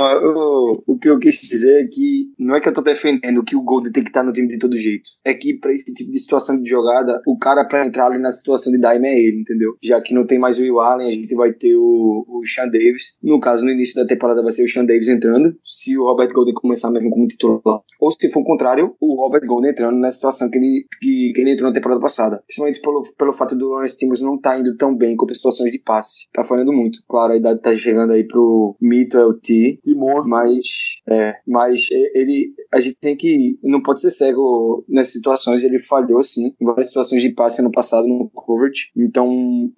[0.88, 3.62] o, que eu quis dizer é que não é que eu tô defendendo que o
[3.62, 5.10] Golden tem que estar no time de todo jeito.
[5.24, 8.32] É que pra esse tipo de situação de jogada, o cara pra entrar ali na
[8.32, 9.76] situação de dime é ele, entendeu?
[9.82, 12.68] Já que não tem mais o Will Allen, a gente vai ter o, o Sean
[12.68, 13.18] Davis.
[13.22, 16.32] No caso, no início da temporada vai ser o Sean Davis entrando, se o Robert
[16.34, 17.82] Golden começar mesmo como titular.
[18.00, 21.42] Ou se for o contrário, o Robert Golden entrando na situação que ele, que, que
[21.42, 22.42] ele entrou na temporada passada.
[22.46, 25.80] Principalmente pelo, pelo fato do Lawrence Timmons não tá indo tão bem contra situações de
[25.80, 26.28] passe.
[26.34, 27.00] Tá falhando muito.
[27.08, 30.30] Claro, a idade tá chegando aí pro mito LT, que monstro.
[30.32, 30.66] mas
[31.08, 36.24] é, mas ele a gente tem que não pode ser cego nessas situações ele falhou
[36.24, 39.28] sim em várias situações de passe ano passado no coverage então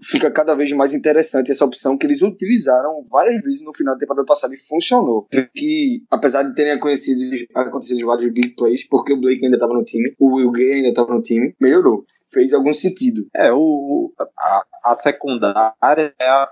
[0.04, 4.00] fica cada vez mais interessante essa opção que eles utilizaram várias vezes no final da
[4.00, 9.20] temporada passada e funcionou que apesar de terem acontecido acontecido vários big plays porque o
[9.20, 12.72] Blake ainda estava no time o Will Gay ainda estava no time melhorou fez algum
[12.74, 15.74] sentido É, o, o- a, a secundária,
[16.20, 16.46] é a-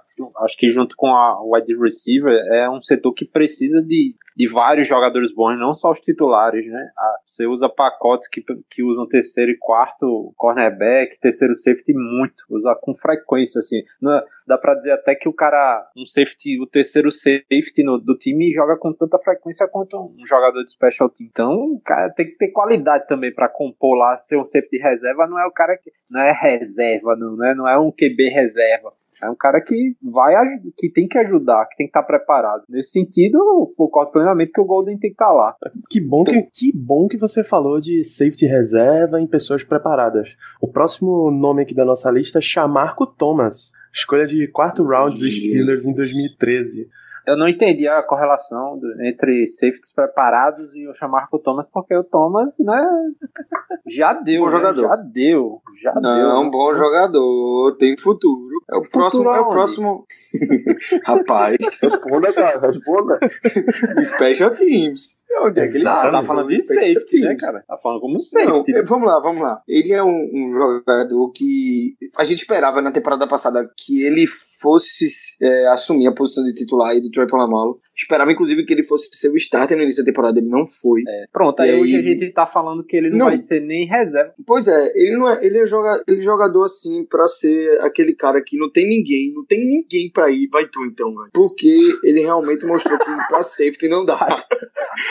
[0.44, 4.88] acho que junto com a wide receiver, é um setor que precisa de, de vários
[4.88, 6.90] jogadores bons, não só os titulares, né?
[6.98, 12.76] Ah, Você usa pacotes que, que usam terceiro e quarto cornerback, terceiro safety muito, usa
[12.82, 13.78] com frequência, assim.
[13.78, 18.18] É- dá pra dizer até que o cara, um safety, o terceiro safety no- do
[18.18, 21.28] time joga com tanta frequência quanto um jogador de special team.
[21.32, 25.28] Então, o cara tem que ter qualidade também pra compor lá, ser um safety reserva,
[25.28, 27.54] não é o cara que não é reserva, não, né?
[27.56, 28.90] Não é um QB reserva.
[29.24, 30.34] É um cara que vai,
[30.78, 32.64] que tem que ajudar, que tem que estar preparado.
[32.70, 35.56] Nesse sentido, eu concordo plenamente que o Golden tem que estar lá.
[35.90, 40.38] Que bom que, que bom que você falou de safety reserva em pessoas preparadas.
[40.62, 45.42] O próximo nome aqui da nossa lista é Chamarco Thomas, escolha de quarto round dos
[45.42, 46.90] Steelers em 2013.
[47.26, 52.04] Eu não entendi a correlação do- entre safeties preparados e o Chamarco Thomas, porque o
[52.04, 52.88] Thomas, né,
[53.88, 54.52] já deu, Bom né?
[54.52, 54.82] jogador.
[54.82, 56.02] já deu, já deu.
[56.02, 56.50] não né?
[56.52, 60.06] bom jogador tem futuro é o próximo é o próximo
[61.06, 63.20] rapaz Responda, cara, responda.
[64.04, 66.28] Special Teams onde é que ele tá Exatamente.
[66.28, 67.64] falando de safety, né, cara?
[67.68, 68.76] Tá falando como Não, safety.
[68.76, 69.58] é, vamos lá, vamos lá.
[69.68, 74.26] Ele é um, um jogador que a gente esperava na temporada passada que ele
[74.64, 75.06] fosse
[75.42, 77.78] é, assumir a posição de titular aí do Troy Polamalu.
[77.96, 80.40] Esperava, inclusive, que ele fosse ser o starter no início da temporada.
[80.40, 81.02] Ele não foi.
[81.32, 83.26] Pronto, E aí, aí- hoje a gente tá falando que ele não, Não.
[83.28, 84.34] vai ser nem reserva.
[84.48, 88.16] Pois é, ele não é, ele é, joga, ele é jogador assim pra ser aquele
[88.16, 91.30] cara que não tem ninguém, não tem ninguém pra ir, vai tu então, velho.
[91.34, 94.16] Porque ele realmente mostrou que pra safety não dá.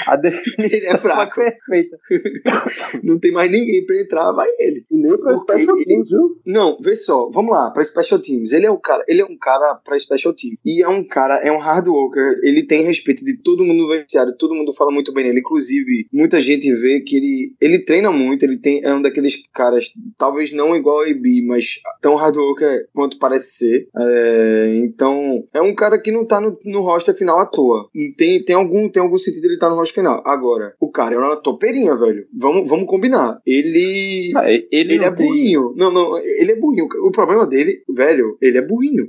[0.06, 1.34] A definição Ele é fraco.
[1.36, 1.96] perfeita.
[3.02, 4.84] Não tem mais ninguém pra entrar, vai ele.
[4.90, 6.36] E nem pra Porque Special ele- Teams, viu?
[6.46, 8.52] Não, vê só, vamos lá, pra Special Teams.
[8.52, 10.54] Ele é um cara, ele é um cara pra Special Team.
[10.64, 13.88] E é um cara, é um hard worker, ele tem respeito de todo mundo no
[13.88, 15.40] vestiário, todo mundo fala muito bem dele.
[15.40, 19.92] Inclusive, muita gente vê que ele, ele treina muito, ele tem, é um daqueles caras,
[20.16, 23.88] talvez não igual a AB, mas tão hard worker quanto parece ser.
[23.98, 27.88] É, então, é um cara que não tá no, no roster final à toa.
[28.16, 30.22] Tem, tem, algum, tem algum sentido ele estar no roster final.
[30.24, 32.26] Agora, o cara é uma topeirinha, velho.
[32.32, 33.40] Vamos, vamos combinar.
[33.46, 34.32] Ele.
[34.36, 35.72] Ah, Ele, Ele é tem- burrinho.
[35.76, 36.86] Não, não, ele é burrinho.
[37.04, 39.08] O problema dele, velho, ele é burrinho.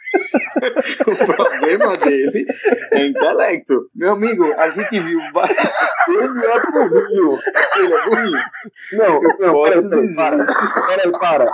[1.07, 2.45] o problema dele
[2.91, 3.89] é intelecto.
[3.95, 5.19] Meu amigo, a gente viu.
[6.07, 7.39] Ele é burrinho.
[7.77, 8.39] Ele é burrinho.
[8.93, 10.25] Não, não, posso peraí, dizer.
[10.87, 11.45] peraí, para.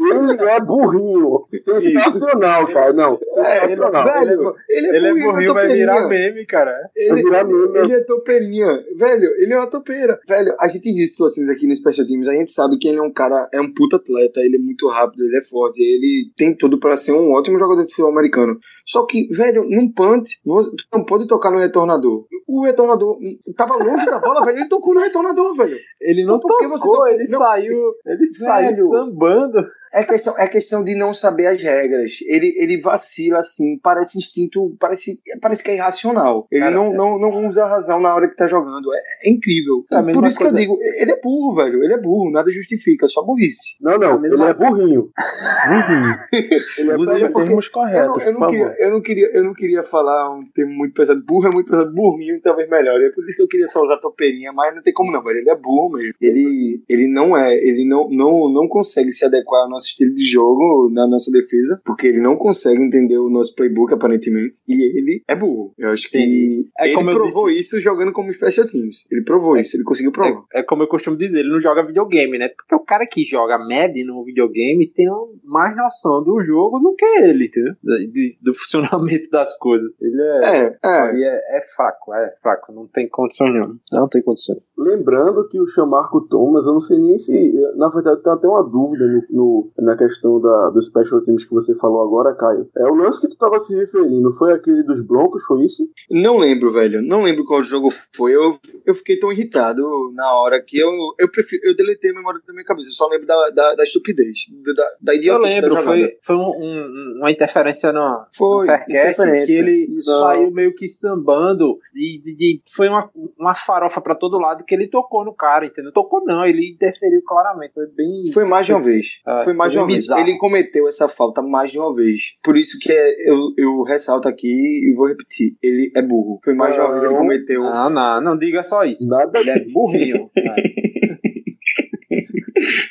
[0.00, 1.46] Ele é burrinho.
[1.52, 2.92] Sensacional, cara.
[2.92, 4.04] Não, sensacional.
[4.04, 6.90] Velho, ele é Ele é burrinho, burrinho, uma vai virar meme, cara.
[6.96, 7.78] Ele, Vai virar meme.
[7.78, 8.84] ele é topeirinha.
[8.96, 10.18] Velho, ele é uma topeira.
[10.28, 13.02] Velho, a gente viu situações aqui no Special Teams, a gente sabe que ele é
[13.02, 16.54] um cara, é um puta atleta, ele é muito rápido, ele é forte, ele tem
[16.56, 18.58] tudo pra ser um ótimo jogador de futebol americano.
[18.86, 22.26] Só que, velho, num punt, você tu não pode tocar no retornador.
[22.46, 25.76] O retornador hum, tava longe da bola, velho, ele tocou no retornador, velho.
[26.00, 27.06] Ele não Então que tocou, você tocou?
[27.08, 27.38] ele Não.
[27.38, 28.88] saiu, ele saiu Velho.
[28.90, 29.64] sambando.
[29.94, 32.12] É questão, é questão de não saber as regras.
[32.26, 36.46] Ele, ele vacila assim, parece instinto, parece, parece que é irracional.
[36.50, 36.96] Ele Cara, não, é.
[36.96, 38.88] não, não usa a razão na hora que tá jogando.
[38.94, 39.84] É, é incrível.
[39.92, 40.56] É Por isso que coisa.
[40.56, 41.84] eu digo, ele é burro, velho.
[41.84, 43.76] Ele é burro, nada justifica, só burrice.
[43.82, 45.10] Não, não, mesma- ele é burrinho.
[46.78, 47.46] Ele é Use termos Eu
[47.92, 50.72] não, corretos, eu, por não queria, eu, não queria, eu não queria falar um termo
[50.72, 51.22] muito pesado.
[51.24, 51.92] Burro é muito pesado.
[51.92, 53.00] Burrinho talvez melhor.
[53.00, 55.38] É por isso que eu queria só usar topeirinha, mas não tem como não, velho.
[55.38, 56.10] Ele é burro mesmo.
[56.20, 60.24] Ele, ele não é, ele não, não, não consegue se adequar ao nosso estilo de
[60.24, 64.58] jogo na nossa defesa, porque ele não consegue entender o nosso playbook, aparentemente.
[64.68, 65.72] E ele é burro.
[65.78, 66.64] Eu acho que Sim.
[66.78, 69.06] É ele eu provou isso jogando como special teams.
[69.10, 70.44] Ele provou isso, ele conseguiu provar.
[70.52, 72.48] É, é como eu costumo dizer, ele não joga videogame, né?
[72.48, 75.08] Porque o cara que joga Madden no videogame tem
[75.44, 77.74] mais noção do jogo do que ele, entendeu?
[77.82, 79.90] De- do funcionamento das coisas.
[80.00, 81.08] Ele é, É, é.
[81.10, 83.74] ele é, é fraco, é fraco, não tem condições não.
[83.92, 84.72] Não tem condições.
[84.78, 87.52] Lembrando que o Chamarco Thomas, eu não sei nem se.
[87.76, 91.52] Na verdade, tem até uma dúvida no, no- na questão da, do Special Teams que
[91.54, 92.68] você falou agora, Caio.
[92.76, 95.88] É o lance que tu tava se referindo, foi aquele dos Broncos, foi isso?
[96.10, 97.02] Não lembro, velho.
[97.02, 98.34] Não lembro qual jogo foi.
[98.34, 99.82] Eu, eu fiquei tão irritado
[100.14, 101.62] na hora que eu, eu prefiro.
[101.64, 102.88] Eu deletei a memória da minha cabeça.
[102.88, 104.38] Eu só lembro da, da, da estupidez,
[104.74, 105.98] da, da Eu idiotice lembro, da jogada.
[105.98, 109.46] foi, foi um- um- uma interferência no, Foi, no Faircast interferência.
[109.46, 110.18] que ele Isso.
[110.20, 114.88] saiu meio que sambando e, e- foi uma, uma farofa pra todo lado que ele
[114.88, 115.92] tocou no cara, entendeu?
[115.92, 118.22] Tocou não, ele interferiu claramente, foi bem...
[118.32, 119.20] Foi mais de uma vez.
[119.26, 120.00] É, foi mais de foi uma vez.
[120.02, 120.20] bizarro.
[120.20, 122.38] Ele cometeu essa falta mais de uma vez.
[122.44, 125.56] Por isso que é- eu, eu ressalto aqui e vou repetir.
[125.62, 126.40] Ele é burro.
[126.44, 127.20] Foi mais de uma vez que ele Não.
[127.22, 127.62] cometeu.
[127.62, 129.06] Não, não, não diga só isso.
[129.06, 130.30] Nada Ele é burrinho.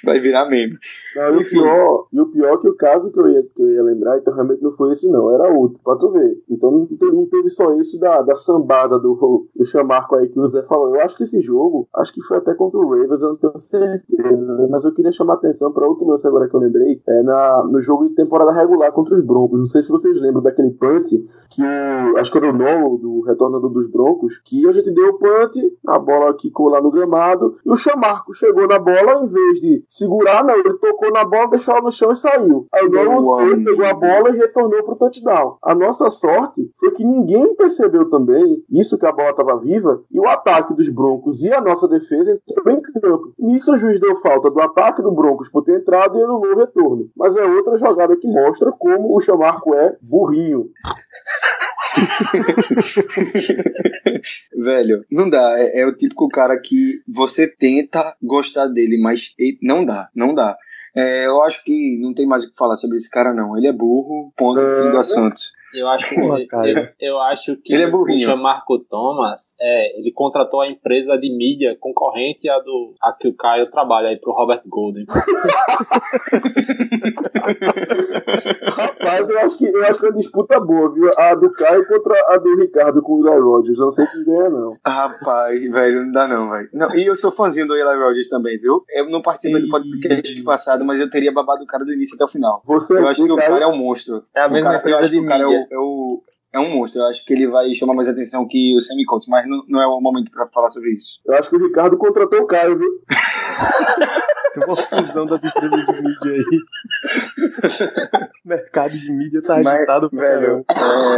[0.04, 0.78] Vai virar meme.
[1.16, 3.62] Não, e, o pior, e o pior é que o caso que eu, ia, que
[3.62, 6.42] eu ia lembrar, então realmente não foi esse não, era outro, pra tu ver.
[6.50, 10.40] Então não teve, não teve só isso da, da sambada do, do chamarco aí que
[10.40, 10.96] o Zé falou.
[10.96, 13.60] Eu acho que esse jogo, acho que foi até contra o Ravens, eu não tenho
[13.60, 14.68] certeza, né?
[14.70, 17.68] mas eu queria chamar a atenção pra outro lance agora que eu lembrei, é na,
[17.70, 19.60] no jogo de temporada regular contra os Broncos.
[19.60, 21.10] Não sei se vocês lembram daquele punt
[21.50, 25.10] que o, acho que era o Noel, do retornador dos Broncos, que a gente deu
[25.10, 25.56] o punt,
[25.88, 29.84] a bola quicou lá no gramado, e o chamarco chegou na bola, em vez de
[29.88, 32.68] segurar, não, ele tocou na bola, deixou ela no chão e saiu.
[32.72, 33.72] Aí o foi, amigo.
[33.72, 35.58] pegou a bola e retornou pro touchdown.
[35.64, 40.20] A nossa sorte foi que ninguém percebeu também isso que a bola estava viva e
[40.20, 43.34] o ataque dos Broncos e a nossa defesa entrou em campo.
[43.40, 46.58] Nisso o juiz deu falta do ataque do Broncos por ter entrado e anulou o
[46.58, 47.10] retorno.
[47.16, 50.70] Mas é outra jogada que mostra como o chamarco é burrinho.
[54.56, 55.60] Velho, não dá.
[55.60, 60.58] É, é o típico cara que você tenta gostar dele, mas não dá, não dá.
[60.96, 63.58] É, eu acho que não tem mais o que falar sobre esse cara, não.
[63.58, 64.84] Ele é burro, ponto, É.
[64.84, 65.38] fim do assunto.
[65.74, 68.34] Eu acho que, Porra, eu, eu acho que Ele é burrinho.
[68.34, 73.28] o Marco Thomas, é, ele contratou a empresa de mídia concorrente à do a que
[73.30, 75.06] o Caio trabalha aí pro Robert Golden.
[78.78, 81.10] Rapaz, eu acho que eu acho que é uma disputa boa, viu?
[81.18, 83.78] A do Caio contra a do Ricardo com o Eli Rogers.
[83.78, 84.78] Eu não sei quem ganha, não.
[84.86, 86.70] Rapaz, velho, não dá não, velho.
[86.74, 88.84] Não, e eu sou fãzinho do Eli Rogers também, viu?
[88.90, 92.26] Eu não participei do podcast passado, mas eu teria babado o cara do início até
[92.26, 92.62] o final.
[92.66, 94.20] Você Eu acho que o Caio, cara é um monstro.
[94.36, 95.60] É a O mesma acho de que o cara é, mídia.
[95.60, 96.22] o, é, o-
[96.54, 97.02] é um monstro.
[97.02, 99.82] Eu acho que ele vai chamar mais atenção que o Sammy Coates, mas não, não
[99.82, 101.20] é o momento pra falar sobre isso.
[101.26, 102.90] eu acho que o Ricardo contratou o Caio, viu?
[104.54, 106.44] Tem uma fusão das empresas de mídia aí.
[108.44, 110.66] o mercado de mídia tá Mas, agitado pra velho,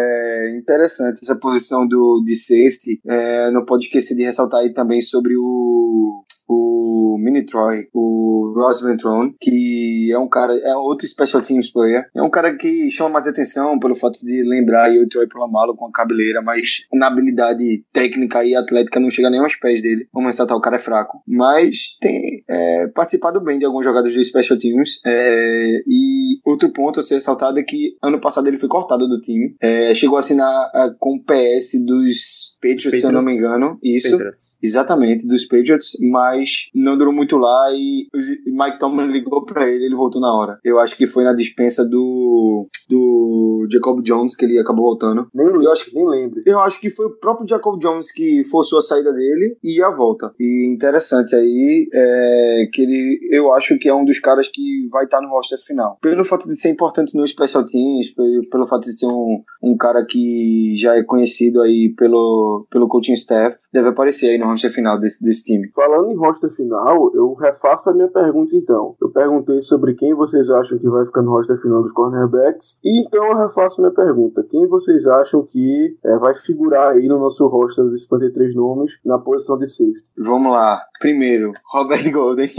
[0.02, 3.02] é interessante essa posição do, de safety.
[3.08, 6.24] É, não pode esquecer de ressaltar aí também sobre o,
[6.54, 12.06] o Mini Troy, o Ross Ventron, que é um cara, é outro special teams player.
[12.16, 15.76] É um cara que chama mais atenção pelo fato de lembrar aí o Troy Polamalu
[15.76, 20.08] com a cabeleira, mas na habilidade técnica e atlética não chega nem aos pés dele.
[20.14, 21.22] Vamos ressaltar, o cara é fraco.
[21.28, 25.00] Mas tem é, participado bem de alguns jogadores do special teams.
[25.06, 29.20] É, e outro ponto a ser ressaltado é que ano passado ele foi cortado do
[29.20, 29.56] time.
[29.62, 33.40] É, chegou a assinar ah, com o PS dos Patriots, se eu não me Patriots.
[33.40, 33.80] engano.
[33.84, 34.12] Isso.
[34.12, 34.58] Patriots.
[34.62, 36.43] Exatamente, dos Patriots, mas
[36.74, 38.08] não durou muito lá e
[38.46, 40.60] Mike Tomlin ligou pra ele, ele voltou na hora.
[40.64, 45.28] Eu acho que foi na dispensa do do Jacob Jones que ele acabou voltando.
[45.34, 46.42] Nem Eu acho nem lembro.
[46.46, 49.90] Eu acho que foi o próprio Jacob Jones que forçou a saída dele e a
[49.90, 50.34] volta.
[50.40, 55.06] E interessante aí é que ele, eu acho que é um dos caras que vai
[55.06, 55.98] estar no roster final.
[56.02, 59.78] Pelo fato de ser importante no Special Teams, pelo, pelo fato de ser um, um
[59.78, 64.72] cara que já é conhecido aí pelo, pelo coaching staff, deve aparecer aí no roster
[64.72, 65.72] final desse, desse time.
[65.76, 68.96] Falando em roster final, eu refaço a minha pergunta então.
[69.02, 72.78] Eu perguntei sobre quem vocês acham que vai ficar no roster final dos cornerbacks.
[72.84, 74.46] E então eu refaço minha pergunta.
[74.50, 79.20] Quem vocês acham que é, vai figurar aí no nosso roster dos 53 nomes na
[79.20, 80.14] posição de safety?
[80.18, 80.80] Vamos lá.
[81.00, 82.50] Primeiro, Robert Golden.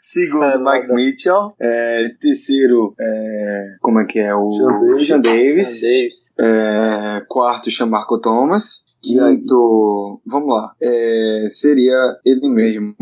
[0.00, 0.92] Segundo, É, Mike.
[0.94, 1.52] Mitchell.
[1.58, 4.34] É, terceiro, é, como é que é?
[4.34, 5.06] O Sean Davis.
[5.06, 5.80] Sean Davis.
[5.80, 6.32] Davis.
[6.38, 8.84] É, quarto, Chamarco Thomas.
[9.04, 9.38] E aí?
[9.38, 12.94] Quinto, vamos lá, é, seria ele mesmo,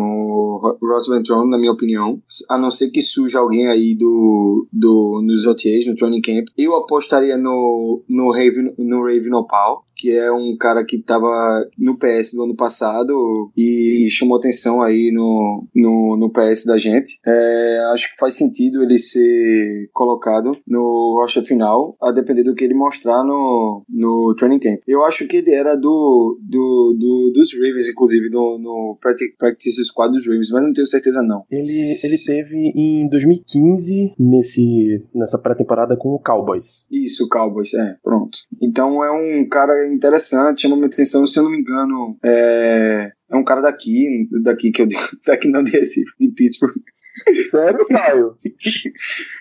[0.82, 2.20] Ross Ventron, na minha opinião.
[2.49, 6.46] A não ser que surja alguém aí do, do nos OTAs, no training camp.
[6.57, 11.28] Eu apostaria no, no Raven, no Raven Opal, que é um cara que tava
[11.76, 17.18] no PS do ano passado e chamou atenção aí no, no, no PS da gente.
[17.26, 22.64] É, acho que faz sentido ele ser colocado no roster final, a depender do que
[22.64, 24.80] ele mostrar no, no training camp.
[24.86, 30.12] Eu acho que ele era do, do, do dos Ravens, inclusive, do, no practice, squad
[30.12, 31.45] dos Ravens, mas não tenho certeza não.
[31.51, 31.62] Ele,
[32.05, 36.86] ele teve em 2015 nesse, nessa pré-temporada com o Cowboys.
[36.91, 38.39] Isso, Cowboys, é, pronto.
[38.61, 43.36] Então é um cara interessante, chama minha atenção, se eu não me engano, é, é
[43.36, 46.72] um cara daqui, daqui que eu digo, daqui não de Recife, de Pittsburgh.
[47.51, 48.36] Sério, Caio?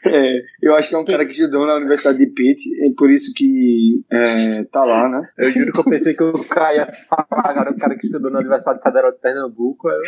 [0.05, 3.11] É, eu acho que é um cara que estudou na Universidade de Pitt, é por
[3.11, 5.27] isso que é, tá lá, né?
[5.37, 8.31] Eu juro que eu pensei que o Caio ia falar agora, o cara que estudou
[8.31, 9.87] na Universidade Federal de Pernambuco.
[9.89, 10.01] Eu...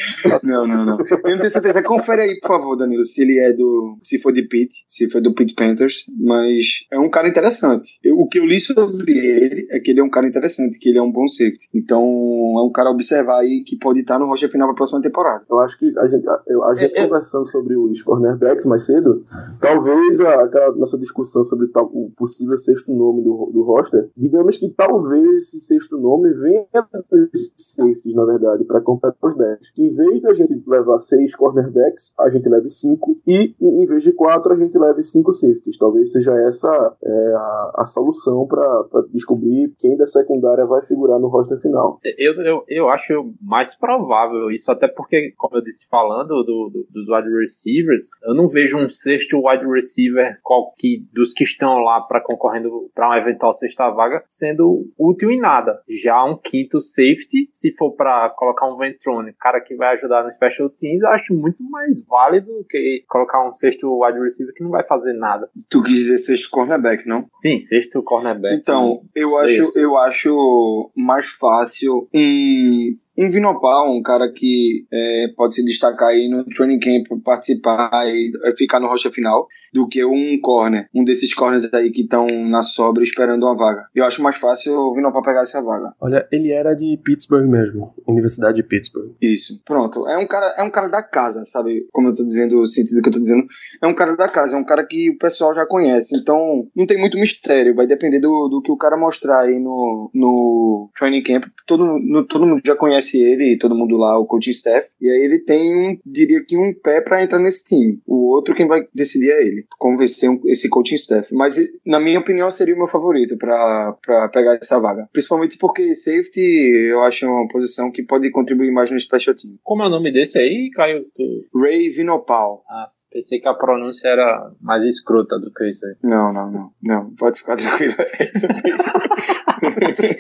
[0.43, 0.97] Não, não, não.
[0.99, 1.83] Eu não tenho certeza.
[1.83, 3.97] Confere aí, por favor, Danilo, se ele é do.
[4.03, 6.05] Se for de Pitt, se foi do Pitt Panthers.
[6.19, 7.99] Mas é um cara interessante.
[8.03, 10.89] Eu- o que eu li sobre ele é que ele é um cara interessante, que
[10.89, 11.69] ele é um bom safety.
[11.73, 14.75] Então é um cara a observar aí que pode estar no roster final para a
[14.75, 15.43] próxima temporada.
[15.49, 18.65] Eu acho que a gente, a, eu- a gente É, é- conversando sobre os cornerbacks
[18.65, 19.23] mais cedo,
[19.61, 24.57] talvez a- aquela nossa discussão sobre tal, o possível sexto nome do, do roster, digamos
[24.57, 26.65] que talvez esse sexto nome venha
[27.11, 29.59] dos safeties, na verdade, para completar os 10.
[29.77, 34.13] Em vez da gente levar seis cornerbacks, a gente leve cinco, e em vez de
[34.13, 35.77] quatro, a gente leve cinco safeties.
[35.77, 38.67] Talvez seja essa é, a, a solução para
[39.11, 41.99] descobrir quem da secundária vai figurar no roster final.
[42.17, 46.87] Eu, eu, eu acho mais provável isso, até porque, como eu disse, falando do, do-
[46.91, 51.79] dos wide receivers, eu não vejo um sexto wide receiver qual que, dos que estão
[51.79, 55.81] lá para concorrendo para uma eventual sexta vaga sendo útil em nada.
[55.87, 60.31] Já um quinto safety, se for para colocar um Ventrone, cara que vai ajudar no
[60.31, 64.71] special teams, eu acho muito mais válido que colocar um sexto wide receiver que não
[64.71, 65.49] vai fazer nada.
[65.69, 67.25] Tu quis dizer sexto cornerback, não?
[67.31, 68.55] Sim, sexto cornerback.
[68.55, 69.79] Então, eu acho, Isso.
[69.79, 76.29] eu acho mais fácil um, um Vinopal, um cara que é, pode se destacar aí
[76.29, 81.03] no training camp, participar e é, ficar no rocha final, do que um corner, um
[81.03, 83.85] desses corners aí que estão na sobra esperando uma vaga.
[83.93, 85.93] Eu acho mais fácil o Vinopal pegar essa vaga.
[86.01, 89.11] Olha, ele era de Pittsburgh mesmo, Universidade de Pittsburgh.
[89.21, 89.61] Isso.
[89.65, 90.07] Pronto.
[90.07, 91.87] É um cara, é um cara da casa, sabe?
[91.91, 93.45] Como eu tô dizendo, o sentido que eu tô dizendo.
[93.81, 96.15] É um cara da casa, é um cara que o pessoal já conhece.
[96.17, 97.75] Então, não tem muito mistério.
[97.75, 101.45] Vai depender do, do que o cara mostrar aí no, no training camp.
[101.67, 104.87] Todo, no, todo mundo já conhece ele, todo mundo lá, o coaching staff.
[105.01, 108.01] E aí ele tem, um, diria que um pé pra entrar nesse time.
[108.07, 109.65] O outro, quem vai decidir é ele.
[109.77, 111.33] Convencer um- esse coaching staff.
[111.35, 113.97] Mas, na minha opinião, seria o meu favorito pra
[114.31, 115.09] pegar essa vaga.
[115.11, 119.57] Principalmente porque safety eu acho uma posição que pode contribuir mais no special team.
[119.63, 121.05] Como é o nome desse aí, Caio?
[121.15, 121.47] Tu...
[121.59, 122.63] Ray Vinopal.
[122.69, 125.95] Ah, pensei que a pronúncia era mais escrota do que isso aí.
[126.03, 126.71] Não, não, não.
[126.83, 127.95] Não, pode ficar tranquilo.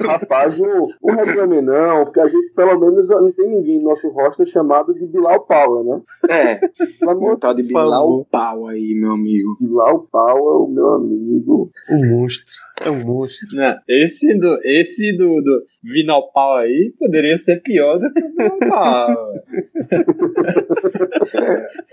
[0.05, 4.09] Rapaz, não, não reclame não, porque a gente pelo menos não tem ninguém no nosso
[4.09, 6.01] roster chamado de Bilal Power, né?
[6.29, 6.59] é,
[7.05, 8.25] o tal de Bilal favor.
[8.31, 9.57] Pau aí, meu amigo.
[9.59, 11.71] Bilal Power, o meu amigo.
[11.89, 12.53] Um monstro.
[12.85, 13.57] É um monstro.
[13.57, 19.33] Não, esse do, esse do, do Vinopal aí poderia ser pior do que o Vinopal.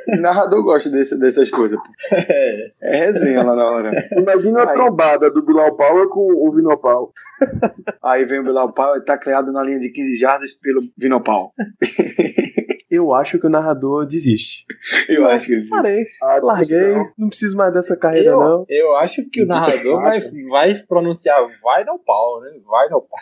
[0.08, 1.78] O narrador gosta desse, dessas coisas.
[2.12, 2.48] é.
[2.82, 4.08] É resenha lá na hora.
[4.16, 5.44] Imagina a trombada do
[5.76, 7.12] Power com o Vinopal.
[8.02, 11.52] Aí vem o Pau e tá criado na linha de 15 jardas pelo Vinopal.
[12.90, 14.64] Eu acho que o narrador desiste.
[15.08, 17.12] Eu acho que ele Parei, Ah, larguei, não.
[17.18, 18.66] não preciso mais dessa carreira Eu, não.
[18.68, 22.50] eu acho que o narrador vai, vai pronunciar vai no pau, né?
[22.64, 23.18] Vai no pau.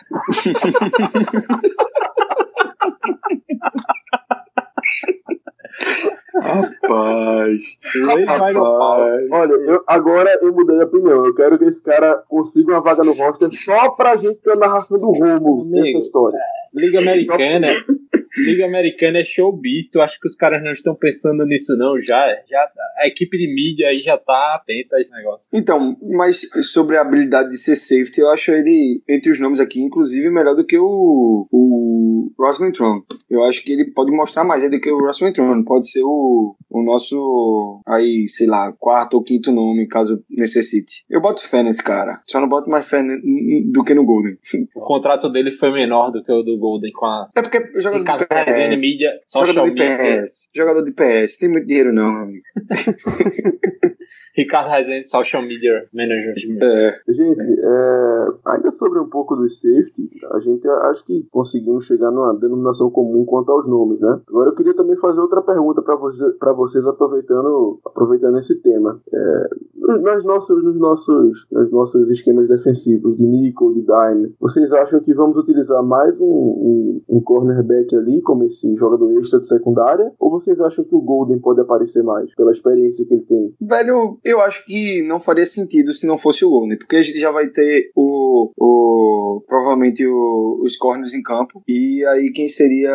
[6.41, 7.61] Rapaz.
[8.05, 8.99] Ray vai no pau.
[8.99, 9.27] Rapaz.
[9.31, 11.25] Olha, eu, agora eu mudei de opinião.
[11.25, 14.55] Eu quero que esse cara consiga uma vaga no roster só pra gente ter a
[14.55, 15.65] narração do Amigo.
[15.69, 16.39] nessa história.
[16.73, 17.67] Liga Americana.
[18.37, 19.89] Liga Americana é showbiz.
[19.89, 21.99] Tu acha que os caras não estão pensando nisso, não?
[21.99, 25.47] Já, já a equipe de mídia aí já tá atenta a esse negócio.
[25.53, 29.81] Então, mas sobre a habilidade de ser safety, eu acho ele, entre os nomes aqui,
[29.81, 33.03] inclusive, melhor do que o, o Ross Ventrone.
[33.29, 35.63] Eu acho que ele pode mostrar mais do que o Ross Ventrone.
[35.63, 41.05] Pode ser o, o nosso, aí, sei lá, quarto ou quinto nome, caso necessite.
[41.09, 42.21] Eu boto fé nesse cara.
[42.25, 43.01] Só não boto mais fé
[43.71, 44.37] do que no Golden.
[44.75, 48.24] O contrato dele foi menor do que o do Golden com a É porque jogador
[48.27, 48.81] PS.
[48.81, 50.21] mídia, social Jogador de.
[50.23, 50.47] PS.
[50.55, 51.37] Jogador de PS.
[51.37, 52.43] Tem muito dinheiro não, amigo.
[54.35, 56.35] Ricardo Rezende, Social Media Manager.
[56.61, 62.11] É, Gente, é, ainda sobre um pouco do safety, a gente acho que conseguimos chegar
[62.11, 64.21] numa denominação comum quanto aos nomes, né?
[64.27, 69.01] Agora eu queria também fazer outra pergunta para vocês, pra vocês aproveitando, aproveitando esse tema.
[69.13, 74.99] É, nos, nossos, nos, nossos, nos nossos esquemas defensivos de nickel, de dime, vocês acham
[74.99, 80.11] que vamos utilizar mais um, um, um cornerback ali, como esse jogador extra de secundária?
[80.19, 83.55] Ou vocês acham que o Golden pode aparecer mais, pela experiência que ele tem?
[83.61, 87.19] velho, eu acho que não faria sentido se não fosse o Golden, porque a gente
[87.19, 92.93] já vai ter o, o provavelmente o, os corners em campo, e aí quem seria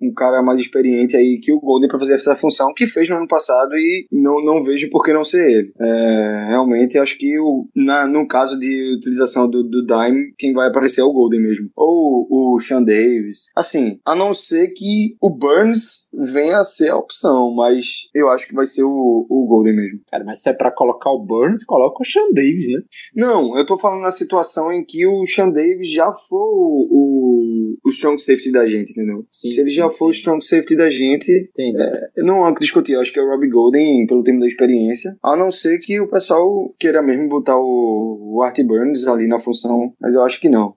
[0.00, 3.16] um cara mais experiente aí que o Golden para fazer essa função que fez no
[3.16, 5.72] ano passado e não, não vejo por que não ser ele.
[5.80, 10.68] É, realmente acho que o, na, no caso de utilização do, do Dime, quem vai
[10.68, 11.70] aparecer é o Golden mesmo.
[11.76, 13.46] Ou o Sean Davis.
[13.54, 18.46] Assim, a não ser que o Burns venha a ser a opção, mas eu acho
[18.46, 20.00] que vai ser o, o Golden mesmo.
[20.10, 22.80] Cara, mas se é pra colocar o Burns, coloca o Sean Davis, né?
[23.14, 27.74] Não, eu tô falando na situação em que o Sean Davis já foi o, o,
[27.84, 29.26] o strong safety da gente, entendeu?
[29.30, 30.18] Sim, Se ele já sim, for o sim.
[30.18, 31.50] strong safety da gente,
[32.16, 32.92] eu não há o que discutir.
[32.92, 35.16] Eu acho que é o Robbie Golden pelo tempo da experiência.
[35.22, 36.44] A não ser que o pessoal
[36.78, 40.74] queira mesmo botar o, o Art Burns ali na função, mas eu acho que não.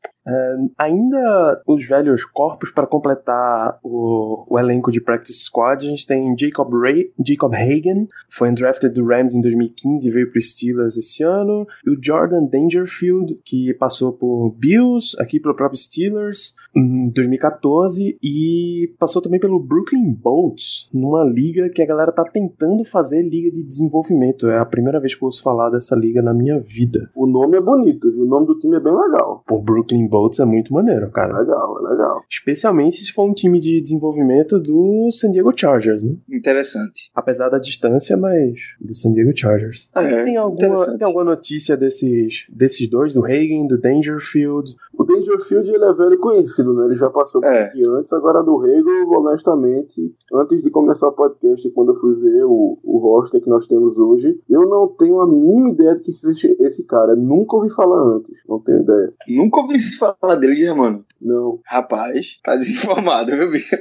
[0.77, 6.35] Ainda os velhos corpos para completar o, o elenco de Practice Squad, a gente tem
[6.37, 11.23] Jacob, Ray, Jacob Hagan, foi undrafted do Rams em 2015 e veio para Steelers esse
[11.23, 18.17] ano, e o Jordan Dangerfield, que passou por Bills, aqui pelo próprio Steelers em 2014
[18.21, 23.51] e passou também pelo Brooklyn Bolts, numa liga que a galera tá tentando fazer liga
[23.51, 24.47] de desenvolvimento.
[24.47, 27.09] É a primeira vez que eu ouço falar dessa liga na minha vida.
[27.15, 28.23] O nome é bonito, viu?
[28.23, 29.43] O nome do time é bem legal.
[29.49, 31.37] O Brooklyn Bolts é muito maneiro, cara.
[31.37, 32.23] Legal, é legal.
[32.29, 36.15] Especialmente se for um time de desenvolvimento do San Diego Chargers, né?
[36.29, 37.09] Interessante.
[37.13, 39.89] Apesar da distância, mas do San Diego Chargers.
[39.95, 44.75] É, tem, alguma, tem alguma notícia desses, desses dois, do Hagen, do Dangerfield?
[45.13, 46.85] Dangerfield ele é velho conhecido, né?
[46.85, 47.63] Ele já passou por É.
[47.65, 48.11] aqui antes.
[48.13, 48.89] Agora do Rego,
[49.19, 53.67] honestamente, antes de começar o podcast, quando eu fui ver o, o roster que nós
[53.67, 57.15] temos hoje, eu não tenho a mínima ideia de que existe esse cara.
[57.15, 58.43] Nunca ouvi falar antes.
[58.47, 59.13] Não tenho ideia.
[59.29, 61.03] Nunca ouvi falar dele, Germano.
[61.21, 61.59] Não.
[61.65, 63.75] Rapaz, tá desinformado, viu, bicho?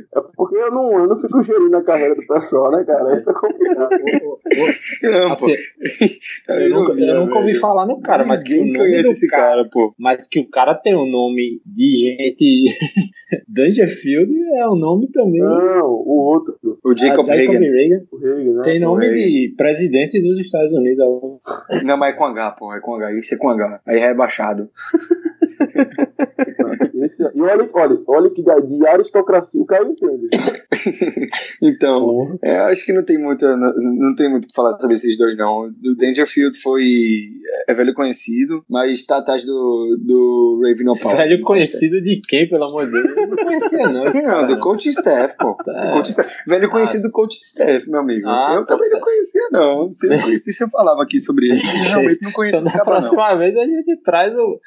[0.00, 3.18] É porque eu não, eu não fico gerindo a carreira do pessoal, né, cara?
[3.18, 3.90] Isso é complicado.
[5.02, 5.54] Não, Assim,
[6.48, 9.28] eu nunca, eu nunca ouvi falar no cara, mas que o Ninguém nome conhece esse
[9.28, 9.94] cara, cara, pô.
[9.98, 12.64] mas que o cara tem um nome de gente
[13.48, 15.40] Dangerfield é um nome também.
[15.40, 17.58] Não, o outro, O Jacob Ah, Hagan.
[17.58, 18.62] Reagan o Reagan, né?
[18.62, 19.20] tem nome Reagan.
[19.22, 21.04] de presidente dos Estados Unidos.
[21.84, 22.74] Não, mas é com H, pô.
[22.74, 23.12] É com H.
[23.18, 23.80] Isso é com H.
[23.86, 24.68] Aí é rebaixado.
[27.04, 30.28] Esse, e olha, olha, olha que de, de aristocracia o cara entende.
[31.62, 32.38] Então, Porra.
[32.42, 35.16] é, acho que não tem muita, não, não tem muito o que falar sobre esses
[35.16, 35.68] dois, não.
[35.68, 36.82] O Dangerfield foi.
[37.68, 41.14] É velho conhecido, mas tá atrás do, do Raven Opal.
[41.22, 43.16] Velho conhecido de quem, pelo amor de Deus?
[43.16, 44.04] Eu não conhecia, não.
[44.06, 44.60] esse Não, cara, do não.
[44.60, 45.54] coach staff, pô.
[45.64, 45.92] Tá.
[45.92, 46.34] Coach staff.
[46.48, 48.26] Velho conhecido do coach staff, meu amigo.
[48.28, 49.90] Ah, eu também não conhecia, não.
[49.90, 51.60] Se eu conhecesse, eu falava aqui sobre ele.
[51.60, 52.98] Eu realmente não conheço Então, esse cara, não.
[52.98, 54.60] próxima vez a gente traz o-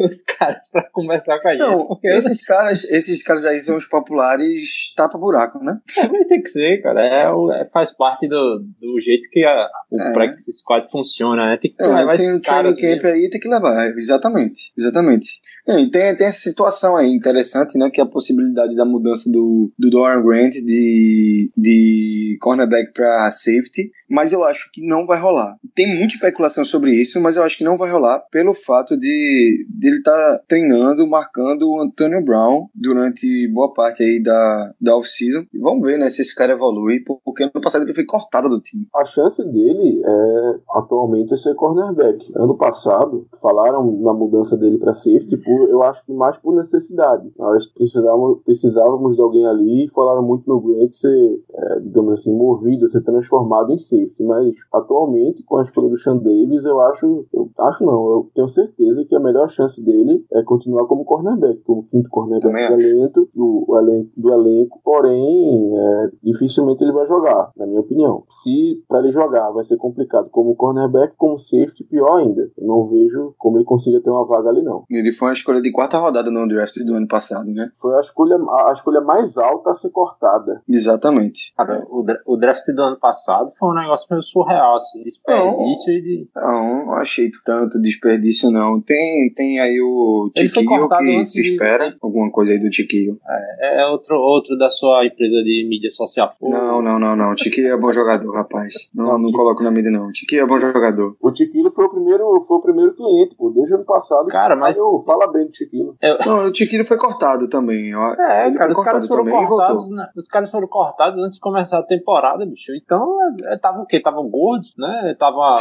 [0.00, 5.78] os caras pra conversar Não, esses caras, esses caras aí são os populares tapa-buraco, né?
[5.98, 7.00] É, mas tem que ser, cara.
[7.04, 7.24] É,
[7.60, 10.12] é- faz parte do, do jeito que a, o É.
[10.12, 11.56] Practice Squad funciona, né?
[11.56, 12.80] Tem que É, levar tem esses training caras.
[12.80, 15.40] camp aí, tem que levar, é, exatamente, exatamente.
[15.66, 19.70] E tem, tem essa situação aí interessante, né, que é a possibilidade da mudança do,
[19.78, 25.56] do Dorian Grant de, de cornerback para safety, mas eu acho que não vai rolar.
[25.74, 29.66] Tem muita especulação sobre isso, mas eu acho que não vai rolar pelo fato de,
[29.70, 35.46] de ele estar treinando, marcando o Antonio Brown durante boa parte aí da, da off-season.
[35.54, 38.86] Vamos ver, né, se esse cara evolui, porque ano passado ele foi cortado do time.
[38.94, 42.32] A chance dele é atualmente é ser cornerback.
[42.36, 47.32] Ano passado, falaram na mudança dele para safety, por, eu acho que mais por necessidade.
[47.38, 52.36] Nós precisávamos, precisávamos de alguém ali e falaram muito no Grant ser, é, digamos assim,
[52.36, 54.22] movido, ser transformado em safety.
[54.24, 58.48] Mas atualmente, com a escolha do Sean Davis, eu acho, eu acho não, eu tenho
[58.48, 63.28] certeza que a melhor chance dele é continuar como cornerback, como quinto cornerback do elenco,
[63.34, 68.24] do, elenco, do elenco, porém, é, dificilmente ele vai jogar, na minha opinião.
[68.28, 72.50] Se para ele jogar vai ser complicado como cornerback, como safety, pior ainda.
[72.56, 74.84] Eu não vejo como ele consiga ter uma vaga ali, não.
[74.90, 77.70] Ele foi uma escolha de quarta rodada no draft do ano passado, né?
[77.80, 80.62] Foi a escolha, a, escolha mais alta a ser cortada.
[80.68, 81.52] Exatamente.
[81.56, 85.92] Cara, o, dra- o draft do ano passado foi um negócio meio surreal, assim, desperdício
[85.92, 86.28] e de.
[86.34, 88.80] Não, achei tanto desperdício, não.
[88.80, 91.96] Tem, tem aí o Tiquinho que se de- espera.
[92.00, 93.18] Alguma coisa aí do Tiquinho.
[93.60, 96.32] É, é outro, outro da sua empresa de mídia social.
[96.40, 97.34] Não, não, não, não.
[97.34, 98.74] Tiquinho é bom jogador, rapaz.
[98.94, 100.10] Não, Não, não Tiquinho- coloco na mídia, não.
[100.12, 101.16] Tiquinho é bom jogador.
[101.20, 104.26] O Tiquilo foi o primeiro, foi o primeiro cliente, pô, desde o ano passado.
[104.28, 105.96] Cara, mas- Eu, fala bem do Tiquilo.
[106.26, 107.94] Não, o Tiquinho foi cortado também.
[107.94, 108.14] ó.
[108.14, 110.08] É, Ele cara, os caras foram também cortados, né?
[110.16, 112.72] Os caras foram cortados antes de começar a temporada, bicho.
[112.74, 113.16] Então,
[113.46, 114.00] é, é, tava o quê?
[114.00, 115.16] Tava gordo, né?
[115.18, 115.54] Tava.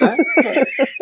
[0.00, 0.16] Né?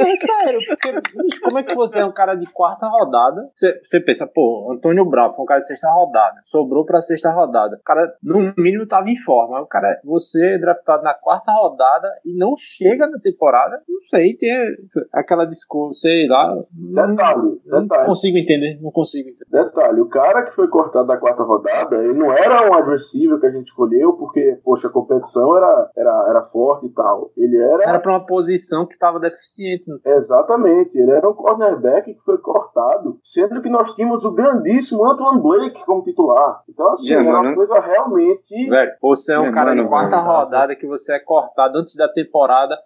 [0.00, 3.48] É sério, porque, bicho, como é que você é um cara de quarta rodada?
[3.54, 7.30] Você, você pensa, pô, Antônio Bravo foi um cara de sexta rodada, sobrou pra sexta
[7.30, 7.76] rodada.
[7.76, 9.60] O cara, no mínimo, tava em forma.
[9.60, 14.36] O cara, você é draftado na quarta rodada e não chega na temporada, não sei,
[14.36, 14.50] tem
[15.12, 16.54] aquela desculpa, sei lá.
[16.76, 18.06] Não, Detalhe, não detalhe.
[18.06, 19.64] consigo entender, não consigo entender.
[19.64, 23.08] Detalhe, o cara que foi cortado da quarta rodada, ele não era um adversário
[23.40, 27.30] que a gente escolheu porque, poxa, a competição era, era, era forte e tal.
[27.36, 29.88] Ele era, Era pra uma posição que tava deficiente.
[29.90, 29.98] né?
[30.06, 35.42] exatamente, ele era um cornerback que foi cortado, sendo que nós tínhamos o grandíssimo Antoine
[35.42, 36.62] Blake como titular.
[36.68, 38.68] Então, assim, era uma coisa realmente.
[38.70, 41.94] Velho, você é um Meu cara mano, de quarta rodada que você é cortado antes
[41.94, 42.76] da temporada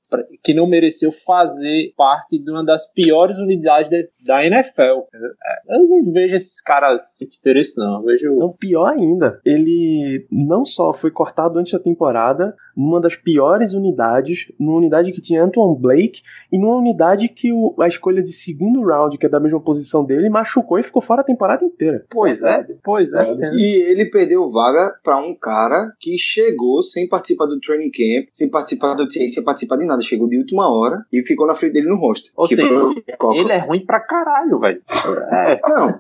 [0.43, 4.83] que não mereceu fazer parte de uma das piores unidades de- da NFL.
[4.83, 8.01] É, Eu não vejo esses caras de interesse, não.
[8.01, 8.37] Eu vejo.
[8.37, 14.53] Não, pior ainda, ele não só foi cortado antes da temporada, numa das piores unidades,
[14.59, 18.85] numa unidade que tinha Antoine Blake, e numa unidade que o- a escolha de segundo
[18.85, 22.05] round, que é da mesma posição dele, machucou e ficou fora a temporada inteira.
[22.11, 23.25] Pois é, pois é.
[23.25, 23.57] Verdade.
[23.57, 28.51] E ele perdeu vaga pra um cara que chegou sem participar do training camp, sem
[28.51, 30.03] participar do sem participar de nada.
[30.03, 32.33] Chegou de última hora e ficou na frente dele no roster.
[32.37, 33.39] Ou Que seja, foi.
[33.39, 34.83] Ele é ruim pra caralho, velho.
[35.33, 35.61] É.
[35.69, 35.99] Não.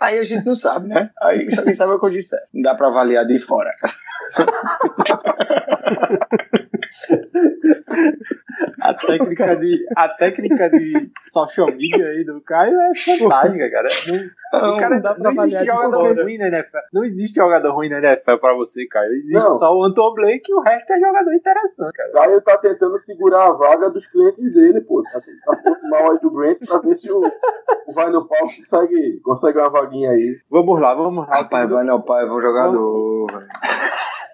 [0.00, 1.10] Aí a gente não sabe, né?
[1.20, 2.34] Aí só quem sabe é o que eu disse.
[2.52, 3.70] Não dá pra avaliar de fora.
[8.82, 13.88] A técnica de, a técnica de social media aí do Caio é fantástica, cara.
[14.52, 16.22] Não, o cara não dá pra não existe jogador fora.
[16.24, 16.76] ruim na NFL.
[16.92, 19.10] Não existe jogador ruim na NFL pra você, Caio.
[19.12, 19.56] Existe Não.
[19.56, 22.12] só o Anton Blake e o resto é jogador interessante, cara.
[22.12, 25.02] Caio tá tentando segurar a vaga dos clientes dele, pô.
[25.02, 29.20] Tá, tá mal aí do Grant pra ver se o, o vai no palco consegue,
[29.24, 30.38] consegue uma vaguinha aí.
[30.50, 31.34] Vamos lá, vamos lá.
[31.34, 33.26] Rapaz, vai no pai, é bom jogador.
[33.32, 33.48] velho.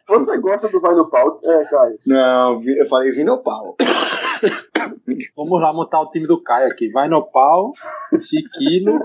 [0.09, 1.41] Você gosta do vai no palco?
[1.47, 1.99] É, Caio.
[2.07, 3.77] Não, eu falei vim no pau.
[5.37, 6.91] Vamos lá montar o time do Caio aqui.
[6.91, 7.71] Vai no pau,
[8.23, 8.99] Chiquino,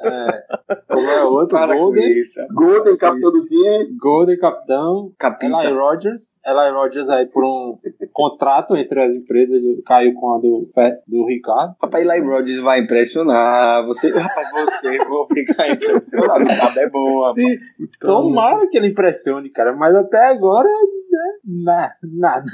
[0.00, 0.44] é,
[0.86, 1.58] qual é o outro?
[1.58, 2.40] Para Golden, isso.
[2.52, 3.96] Golden, capitão do time.
[3.98, 5.04] Golden, capitão.
[5.06, 5.74] Eli Capita.
[5.74, 6.40] Rogers.
[6.44, 7.78] Eli Rogers aí por um
[8.12, 10.68] contrato entre as empresas do Caio com a do,
[11.06, 11.74] do Ricardo.
[11.80, 13.84] Rapaz, Eli Rodgers vai impressionar.
[13.86, 16.44] Você, rapaz, você, vou ficar impressionado.
[16.44, 17.34] O cara é bom, rapaz.
[17.34, 17.60] Se,
[18.00, 20.68] tomara que ele impressione, cara, mas até agora,
[21.12, 22.44] né, na- nada.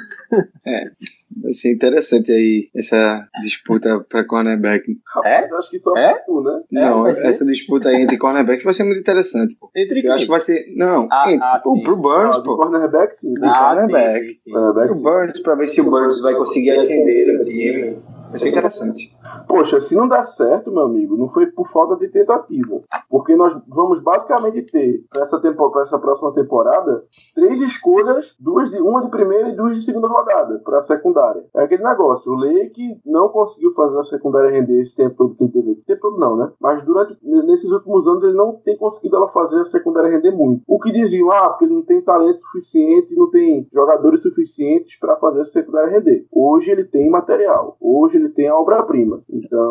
[1.42, 4.84] Vai ser interessante aí essa disputa pra cornerback.
[5.14, 6.14] Rapaz, acho que só É?
[6.14, 6.62] pra tu, né?
[6.72, 7.26] Não, vai ser?
[7.28, 9.56] essa disputa aí entre cornerbacks vai ser muito interessante.
[9.58, 9.70] Pô.
[9.76, 10.66] Entre Eu acho que vai ser.
[10.76, 11.82] Não, Ah, entre- ah, pô, sim.
[11.82, 12.56] pro Burns, Ah, pô.
[12.56, 13.34] cornerback, sim.
[13.42, 14.26] Ah, sim, cornerback.
[14.28, 14.50] sim, sim.
[14.50, 15.02] cornerback, Pro sim.
[15.02, 17.96] Burns, pra ver se o Burns vai conseguir ascender no time.
[18.30, 19.08] Vai ser interessante.
[19.46, 22.80] Poxa, se não der certo, meu amigo, não foi por falta de tentativa.
[23.08, 25.40] Porque nós vamos basicamente ter, para essa,
[25.82, 27.04] essa próxima temporada,
[27.34, 31.44] três escolhas, duas de, uma de primeira e duas de segunda rodada, para a secundária.
[31.54, 35.44] É aquele negócio, o Lake não conseguiu fazer a secundária render esse tempo todo que
[35.44, 35.74] ele teve.
[35.86, 36.52] Tempo todo não, né?
[36.60, 40.62] Mas durante, nesses últimos anos ele não tem conseguido ela fazer a secundária render muito.
[40.66, 45.16] O que diziam, ah, porque ele não tem talento suficiente, não tem jogadores suficientes para
[45.16, 46.26] fazer essa secundária render.
[46.30, 47.76] Hoje ele tem material.
[47.80, 49.22] Hoje ele tem a obra-prima.
[49.30, 49.70] Então,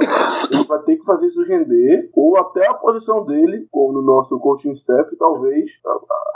[0.51, 4.37] ele vai ter que fazer isso render, ou até a posição dele, como no nosso
[4.39, 5.71] coaching staff, talvez.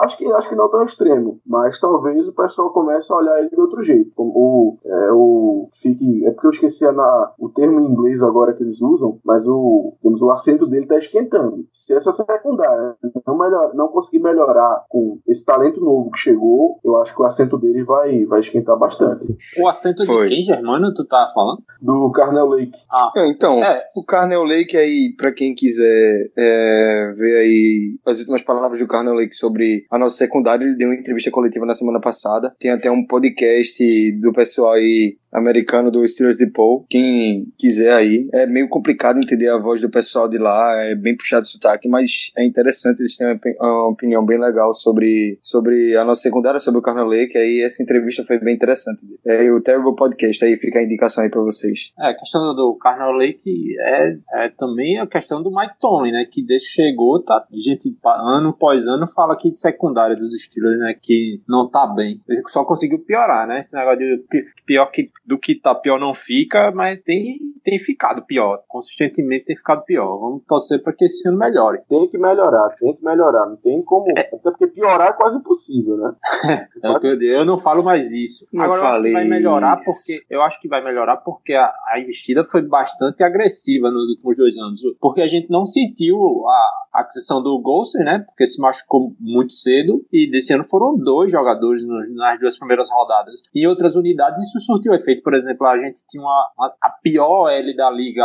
[0.00, 3.50] Acho que, acho que não tão extremo, mas talvez o pessoal comece a olhar ele
[3.50, 4.10] de outro jeito.
[4.14, 6.26] Como o, é, o fique.
[6.26, 9.46] É porque eu esqueci a na, o termo em inglês agora que eles usam, mas
[9.46, 11.64] o, digamos, o acento dele tá esquentando.
[11.72, 12.96] Se essa secundária
[13.26, 17.24] não, melhor, não conseguir melhorar com esse talento novo que chegou, eu acho que o
[17.24, 19.36] acento dele vai, vai esquentar bastante.
[19.58, 20.28] O acento Foi.
[20.28, 21.62] de quem, Germano, tu tava falando?
[21.80, 22.78] Do Carnel Lake.
[22.90, 23.84] Ah, É, Então, É.
[23.94, 29.14] o Carnel Lake aí, pra quem quiser é, ver aí as últimas palavras do Carnel
[29.14, 32.54] Lake sobre a nossa secundária, ele deu uma entrevista coletiva na semana passada.
[32.58, 36.84] Tem até um podcast do pessoal aí americano do Steelers de Paul.
[36.88, 41.16] Quem quiser aí, é meio complicado entender a voz do pessoal de lá, é bem
[41.16, 43.26] puxado o sotaque, mas é interessante, eles têm
[43.60, 47.36] uma opinião bem legal sobre, sobre a nossa secundária, sobre o Carnel Lake.
[47.36, 49.02] Aí essa entrevista foi bem interessante.
[49.26, 51.91] É o Terrible Podcast, aí fica a indicação aí pra vocês.
[51.98, 56.24] É, a questão do Carnal Lake é, é também a questão do Mike Tomlin, né?
[56.30, 60.30] Que desde que chegou, tá, a gente ano após ano fala aqui de secundária dos
[60.42, 60.94] Steelers, né?
[61.00, 62.20] Que não tá bem.
[62.28, 63.58] Ele só conseguiu piorar, né?
[63.58, 67.78] Esse negócio de pi- pior que, do que tá pior não fica, mas tem tem
[67.78, 68.60] ficado pior.
[68.66, 70.18] Consistentemente tem ficado pior.
[70.18, 71.78] Vamos torcer para que esse ano melhore.
[71.88, 73.46] Tem que melhorar, tem que melhorar.
[73.46, 74.06] Não tem como.
[74.16, 74.22] É.
[74.22, 76.12] Até porque piorar é quase impossível, né?
[76.82, 78.46] É o que eu, digo, eu não falo mais isso.
[78.52, 79.84] Não Agora eu acho que vai melhorar isso.
[79.92, 84.36] porque eu acho que vai melhorar porque a, a investida foi bastante agressiva nos últimos
[84.36, 84.80] dois anos.
[85.00, 86.16] Porque a gente não sentiu
[86.46, 88.20] a aquisição do Golser, né?
[88.20, 91.82] Porque se machucou muito cedo e desse ano foram dois jogadores
[92.14, 93.42] nas duas primeiras rodadas.
[93.54, 95.22] Em outras unidades isso surtiu efeito.
[95.22, 98.24] Por exemplo, a gente tinha uma- a pior L da liga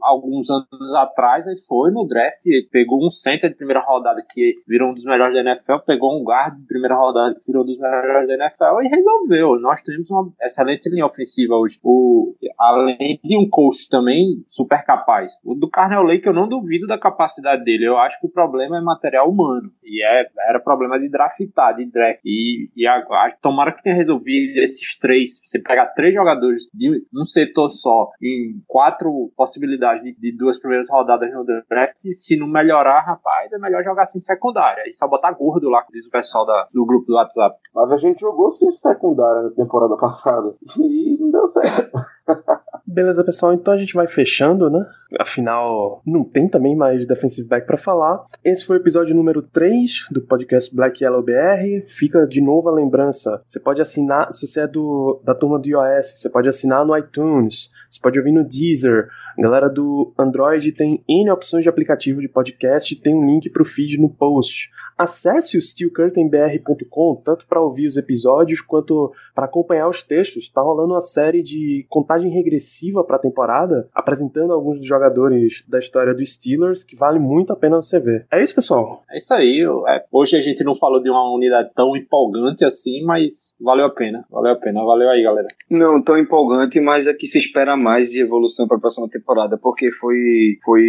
[0.00, 4.90] alguns anos atrás e foi no draft, pegou um center de primeira rodada que virou
[4.90, 7.78] um dos melhores da NFL, pegou um guard de primeira rodada que virou um dos
[7.78, 9.60] melhores da NFL e resolveu.
[9.60, 11.78] Nós temos uma excelente linha ofensiva hoje.
[11.82, 15.40] O, além de um coach também super capaz.
[15.44, 17.86] O do Carnell Lake eu não duvido da capacidade dele.
[17.86, 19.70] Eu acho que o problema é material humano.
[19.84, 22.20] E é, era problema de draftar, de draft.
[22.24, 25.40] E, e agora, tomara que tenha resolvido esses três.
[25.44, 30.88] Você pegar três jogadores de um setor só em quatro possibilidades de, de duas primeiras
[30.90, 32.04] rodadas no draft.
[32.04, 34.82] E se não melhorar, rapaz, é melhor jogar sem secundária.
[34.88, 37.56] E só botar gordo lá, como diz o pessoal da- do grupo do WhatsApp.
[37.74, 40.54] Mas a gente jogou sem secundária na temporada passada.
[40.78, 41.90] E não deu certo.
[42.86, 44.80] Beleza, pessoal, então a gente vai fechando, né?
[45.18, 48.22] Afinal, não tem também mais defensive back pra falar.
[48.44, 51.86] Esse foi o episódio número 3 do podcast Black Yellow BR.
[51.86, 53.42] Fica de novo a lembrança.
[53.46, 56.96] Você pode assinar, se você é do, da turma do iOS, você pode assinar no
[56.96, 59.08] iTunes, você pode ouvir no Deezer.
[59.38, 63.64] A galera do Android tem N opções de aplicativo de podcast, tem um link pro
[63.64, 64.70] feed no post.
[64.98, 70.48] Acesse o steelcurtainbr.com tanto para ouvir os episódios quanto para acompanhar os textos.
[70.48, 75.78] Tá rolando uma série de contagem regressiva para a temporada, apresentando alguns dos jogadores da
[75.78, 78.26] história dos Steelers que vale muito a pena você ver.
[78.30, 79.00] É isso, pessoal.
[79.10, 79.60] É isso aí.
[79.60, 83.86] eu- é, hoje a gente não falou de uma unidade tão empolgante assim, mas valeu
[83.86, 84.24] a pena.
[84.30, 84.84] Valeu a pena.
[84.84, 85.48] Valeu aí, galera.
[85.70, 89.21] Não tão empolgante, mas é que se espera mais de evolução para a próxima temporada,
[89.58, 90.82] porque foi, foi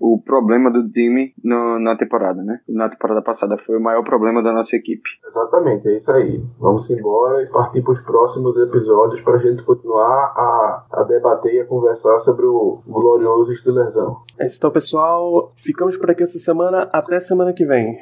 [0.00, 2.60] o problema do time no- na temporada, né?
[2.68, 5.08] Na temporada passada foi o maior problema da nossa equipe.
[5.26, 6.42] Exatamente, é isso aí.
[6.58, 11.54] Vamos embora e partir para os próximos episódios para a gente continuar a, a debater
[11.54, 14.16] e a conversar sobre o glorioso Steelersão.
[14.38, 15.52] É isso, então, pessoal.
[15.56, 16.88] Ficamos por aqui essa semana.
[16.92, 17.96] Até semana que vem.